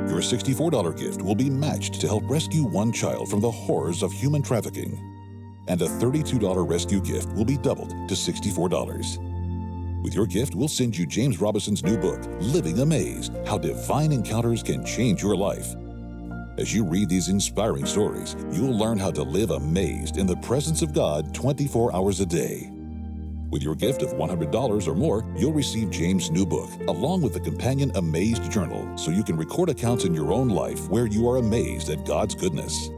Your 0.09 0.19
$64 0.21 0.97
gift 0.97 1.21
will 1.21 1.35
be 1.35 1.49
matched 1.49 2.01
to 2.01 2.07
help 2.07 2.23
rescue 2.29 2.63
one 2.63 2.91
child 2.91 3.29
from 3.29 3.39
the 3.41 3.51
horrors 3.51 4.03
of 4.03 4.11
human 4.11 4.41
trafficking. 4.41 4.99
and 5.67 5.81
a 5.81 5.87
$32 5.87 6.67
rescue 6.67 6.99
gift 7.01 7.31
will 7.33 7.45
be 7.45 7.57
doubled 7.57 7.91
to 8.09 8.15
$64. 8.15 9.19
With 10.03 10.13
your 10.15 10.25
gift, 10.25 10.55
we'll 10.55 10.67
send 10.67 10.97
you 10.97 11.05
James 11.05 11.39
Robison's 11.39 11.83
new 11.83 11.97
book, 11.97 12.19
Living 12.39 12.79
Amazed 12.79 13.33
How 13.45 13.57
Divine 13.57 14.11
Encounters 14.11 14.63
Can 14.63 14.83
Change 14.85 15.21
Your 15.21 15.35
Life. 15.35 15.75
As 16.57 16.73
you 16.73 16.83
read 16.83 17.09
these 17.09 17.29
inspiring 17.29 17.85
stories, 17.85 18.35
you'll 18.51 18.77
learn 18.77 18.97
how 18.97 19.11
to 19.11 19.23
live 19.23 19.51
amazed 19.51 20.17
in 20.17 20.25
the 20.27 20.37
presence 20.37 20.81
of 20.81 20.93
God 20.93 21.33
24 21.33 21.95
hours 21.95 22.19
a 22.19 22.25
day. 22.25 22.71
With 23.51 23.63
your 23.63 23.75
gift 23.75 24.01
of 24.01 24.13
$100 24.13 24.87
or 24.87 24.95
more, 24.95 25.25
you'll 25.35 25.51
receive 25.51 25.89
James' 25.89 26.31
new 26.31 26.45
book, 26.45 26.69
along 26.87 27.21
with 27.21 27.33
the 27.33 27.39
companion 27.41 27.91
Amazed 27.95 28.49
Journal, 28.49 28.97
so 28.97 29.11
you 29.11 29.25
can 29.25 29.35
record 29.35 29.67
accounts 29.67 30.05
in 30.05 30.15
your 30.15 30.31
own 30.31 30.47
life 30.47 30.87
where 30.87 31.05
you 31.05 31.29
are 31.29 31.35
amazed 31.35 31.89
at 31.89 32.05
God's 32.05 32.33
goodness. 32.33 32.89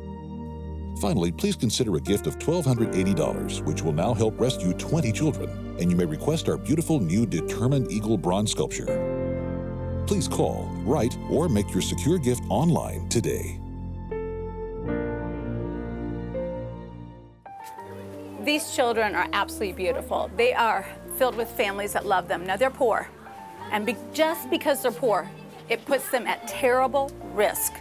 Finally, 1.01 1.31
please 1.31 1.55
consider 1.55 1.95
a 1.95 1.99
gift 1.99 2.27
of 2.27 2.37
$1,280, 2.37 3.65
which 3.65 3.81
will 3.81 3.93
now 3.93 4.13
help 4.13 4.39
rescue 4.39 4.73
20 4.73 5.11
children, 5.11 5.49
and 5.79 5.89
you 5.89 5.97
may 5.97 6.05
request 6.05 6.47
our 6.47 6.57
beautiful 6.57 6.99
new 6.99 7.25
Determined 7.25 7.91
Eagle 7.91 8.17
bronze 8.17 8.51
sculpture. 8.51 10.03
Please 10.05 10.27
call, 10.27 10.69
write, 10.85 11.17
or 11.31 11.49
make 11.49 11.71
your 11.73 11.81
secure 11.81 12.19
gift 12.19 12.43
online 12.49 13.09
today. 13.09 13.59
These 18.43 18.75
children 18.75 19.15
are 19.15 19.29
absolutely 19.31 19.71
beautiful. 19.71 20.29
They 20.35 20.53
are 20.53 20.85
filled 21.17 21.35
with 21.35 21.49
families 21.49 21.93
that 21.93 22.05
love 22.05 22.27
them. 22.27 22.45
Now 22.45 22.57
they're 22.57 22.69
poor, 22.69 23.07
and 23.71 23.85
be- 23.85 23.95
just 24.13 24.49
because 24.49 24.81
they're 24.81 24.91
poor, 24.91 25.31
it 25.69 25.85
puts 25.85 26.09
them 26.11 26.27
at 26.27 26.45
terrible 26.45 27.09
risk 27.33 27.71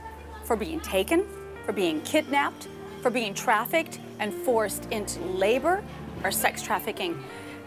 for 0.45 0.55
being 0.55 0.79
taken, 0.79 1.27
for 1.67 1.73
being 1.73 2.01
kidnapped, 2.03 2.69
for 3.01 3.11
being 3.11 3.35
trafficked 3.35 3.99
and 4.21 4.33
forced 4.33 4.87
into 4.93 5.21
labor 5.21 5.83
or 6.23 6.31
sex 6.31 6.63
trafficking. 6.63 7.25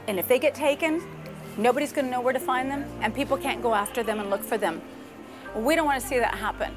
And 0.07 0.17
if 0.17 0.29
they 0.29 0.39
get 0.39 0.55
taken, 0.55 1.05
nobody's 1.57 1.91
going 1.91 2.05
to 2.05 2.11
know 2.11 2.21
where 2.21 2.31
to 2.31 2.39
find 2.39 2.71
them, 2.71 2.85
and 3.01 3.13
people 3.13 3.35
can't 3.35 3.61
go 3.61 3.73
after 3.73 4.03
them 4.03 4.21
and 4.21 4.29
look 4.29 4.41
for 4.41 4.57
them. 4.57 4.81
We 5.53 5.75
don't 5.75 5.85
want 5.85 6.01
to 6.01 6.07
see 6.07 6.17
that 6.17 6.35
happen. 6.35 6.73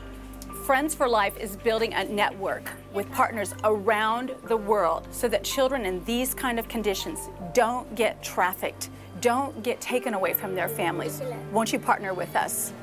Friends 0.69 0.95
for 0.95 1.09
Life 1.09 1.39
is 1.39 1.57
building 1.57 1.95
a 1.95 2.05
network 2.05 2.71
with 2.93 3.11
partners 3.11 3.55
around 3.65 4.35
the 4.49 4.57
world 4.59 5.09
so 5.11 5.27
that 5.27 5.43
children 5.43 5.87
in 5.87 6.05
these 6.05 6.35
kind 6.35 6.59
of 6.59 6.69
conditions 6.69 7.31
don't 7.55 7.95
get 7.95 8.23
trafficked, 8.23 8.91
don't 9.23 9.63
get 9.63 9.81
taken 9.81 10.13
away 10.13 10.35
from 10.35 10.55
their 10.55 10.69
families. 10.69 11.23
Won't 11.53 11.73
you 11.73 11.79
partner 11.79 12.13
with 12.13 12.37
us? 12.37 12.75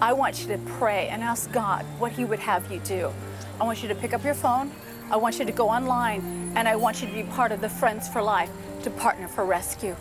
I 0.00 0.14
want 0.14 0.40
you 0.40 0.48
to 0.48 0.56
pray 0.78 1.08
and 1.08 1.22
ask 1.22 1.52
God 1.52 1.84
what 1.98 2.10
He 2.12 2.24
would 2.24 2.38
have 2.38 2.72
you 2.72 2.80
do. 2.80 3.12
I 3.60 3.64
want 3.64 3.82
you 3.82 3.88
to 3.90 3.94
pick 3.94 4.14
up 4.14 4.24
your 4.24 4.32
phone. 4.32 4.72
I 5.10 5.18
want 5.18 5.38
you 5.38 5.44
to 5.44 5.52
go 5.52 5.68
online 5.68 6.54
and 6.56 6.66
I 6.66 6.74
want 6.74 7.02
you 7.02 7.06
to 7.06 7.12
be 7.12 7.24
part 7.24 7.52
of 7.52 7.60
the 7.60 7.68
Friends 7.68 8.08
for 8.08 8.22
Life 8.22 8.50
to 8.84 8.88
partner 8.88 9.28
for 9.28 9.44
rescue. 9.44 9.94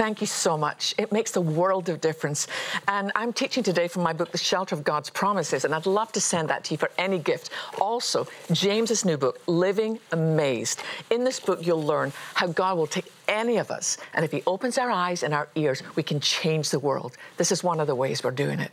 Thank 0.00 0.22
you 0.22 0.26
so 0.26 0.56
much. 0.56 0.94
It 0.96 1.12
makes 1.12 1.36
a 1.36 1.42
world 1.42 1.90
of 1.90 2.00
difference. 2.00 2.46
And 2.88 3.12
I'm 3.14 3.34
teaching 3.34 3.62
today 3.62 3.86
from 3.86 4.02
my 4.02 4.14
book, 4.14 4.32
The 4.32 4.38
Shelter 4.38 4.74
of 4.74 4.82
God's 4.82 5.10
Promises, 5.10 5.66
and 5.66 5.74
I'd 5.74 5.84
love 5.84 6.10
to 6.12 6.22
send 6.22 6.48
that 6.48 6.64
to 6.64 6.70
you 6.72 6.78
for 6.78 6.90
any 6.96 7.18
gift. 7.18 7.50
Also, 7.78 8.26
James's 8.50 9.04
new 9.04 9.18
book, 9.18 9.42
Living 9.46 9.98
Amazed. 10.12 10.82
In 11.10 11.22
this 11.22 11.38
book, 11.38 11.66
you'll 11.66 11.84
learn 11.84 12.14
how 12.32 12.46
God 12.46 12.78
will 12.78 12.86
take 12.86 13.12
any 13.28 13.58
of 13.58 13.70
us, 13.70 13.98
and 14.14 14.24
if 14.24 14.32
He 14.32 14.42
opens 14.46 14.78
our 14.78 14.90
eyes 14.90 15.22
and 15.22 15.34
our 15.34 15.50
ears, 15.54 15.82
we 15.96 16.02
can 16.02 16.18
change 16.18 16.70
the 16.70 16.78
world. 16.78 17.18
This 17.36 17.52
is 17.52 17.62
one 17.62 17.78
of 17.78 17.86
the 17.86 17.94
ways 17.94 18.24
we're 18.24 18.30
doing 18.30 18.58
it. 18.58 18.72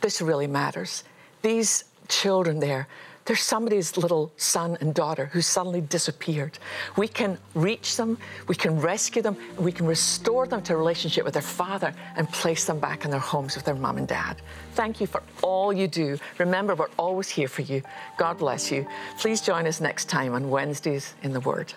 This 0.00 0.22
really 0.22 0.46
matters. 0.46 1.02
These 1.42 1.86
children 2.06 2.60
there 2.60 2.86
there's 3.28 3.42
somebody's 3.42 3.96
little 3.98 4.32
son 4.38 4.78
and 4.80 4.94
daughter 4.94 5.26
who 5.26 5.42
suddenly 5.42 5.82
disappeared. 5.82 6.58
We 6.96 7.06
can 7.06 7.36
reach 7.54 7.96
them, 7.96 8.16
we 8.48 8.54
can 8.54 8.80
rescue 8.80 9.20
them, 9.20 9.36
and 9.56 9.64
we 9.64 9.70
can 9.70 9.86
restore 9.86 10.46
them 10.46 10.62
to 10.62 10.72
a 10.72 10.76
relationship 10.76 11.26
with 11.26 11.34
their 11.34 11.42
father 11.42 11.92
and 12.16 12.26
place 12.30 12.64
them 12.64 12.80
back 12.80 13.04
in 13.04 13.10
their 13.10 13.20
homes 13.20 13.54
with 13.54 13.66
their 13.66 13.74
mom 13.74 13.98
and 13.98 14.08
dad. 14.08 14.40
Thank 14.72 14.98
you 14.98 15.06
for 15.06 15.22
all 15.42 15.74
you 15.74 15.86
do. 15.86 16.18
Remember, 16.38 16.74
we're 16.74 16.88
always 16.98 17.28
here 17.28 17.48
for 17.48 17.62
you. 17.62 17.82
God 18.16 18.38
bless 18.38 18.72
you. 18.72 18.86
Please 19.18 19.42
join 19.42 19.66
us 19.66 19.78
next 19.78 20.08
time 20.08 20.32
on 20.32 20.48
Wednesdays 20.48 21.14
in 21.22 21.32
the 21.34 21.40
Word. 21.40 21.74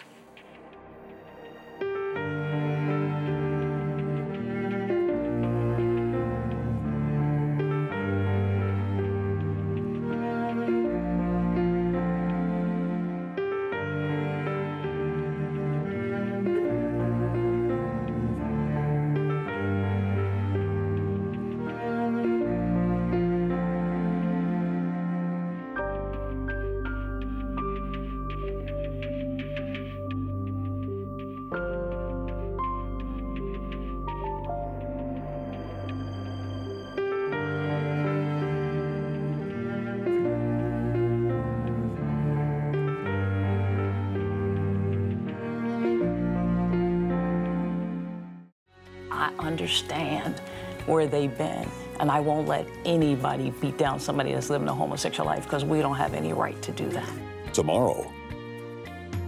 Understand 49.52 50.40
where 50.86 51.06
they've 51.08 51.38
been, 51.38 51.68
and 52.00 52.10
I 52.10 52.20
won't 52.20 52.48
let 52.48 52.66
anybody 52.86 53.52
beat 53.62 53.78
down 53.78 54.00
somebody 54.00 54.34
that's 54.34 54.50
living 54.50 54.68
a 54.68 54.74
homosexual 54.74 55.28
life 55.28 55.44
because 55.44 55.64
we 55.66 55.80
don't 55.80 55.98
have 55.98 56.14
any 56.14 56.34
right 56.34 56.60
to 56.64 56.72
do 56.72 56.90
that. 56.90 57.10
Tomorrow. 57.54 58.12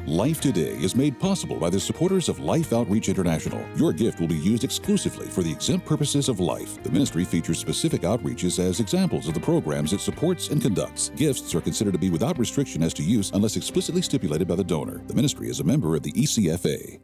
Life 0.05 0.41
Today 0.41 0.75
is 0.79 0.97
made 0.97 1.17
possible 1.17 1.55
by 1.55 1.69
the 1.69 1.79
supporters 1.79 2.27
of 2.27 2.39
Life 2.39 2.73
Outreach 2.73 3.07
International. 3.07 3.63
Your 3.77 3.93
gift 3.93 4.19
will 4.19 4.27
be 4.27 4.35
used 4.35 4.65
exclusively 4.65 5.27
for 5.27 5.43
the 5.43 5.51
exempt 5.51 5.85
purposes 5.85 6.27
of 6.27 6.41
life. 6.41 6.81
The 6.83 6.91
ministry 6.91 7.23
features 7.23 7.57
specific 7.57 8.01
outreaches 8.01 8.59
as 8.59 8.81
examples 8.81 9.29
of 9.29 9.33
the 9.33 9.39
programs 9.39 9.93
it 9.93 10.01
supports 10.01 10.49
and 10.49 10.61
conducts. 10.61 11.09
Gifts 11.15 11.55
are 11.55 11.61
considered 11.61 11.93
to 11.93 11.99
be 11.99 12.09
without 12.09 12.37
restriction 12.37 12.83
as 12.83 12.93
to 12.95 13.03
use 13.03 13.31
unless 13.31 13.55
explicitly 13.55 14.01
stipulated 14.01 14.45
by 14.45 14.55
the 14.55 14.63
donor. 14.63 15.01
The 15.07 15.13
ministry 15.13 15.47
is 15.47 15.61
a 15.61 15.63
member 15.63 15.95
of 15.95 16.03
the 16.03 16.11
ECFA. 16.11 16.99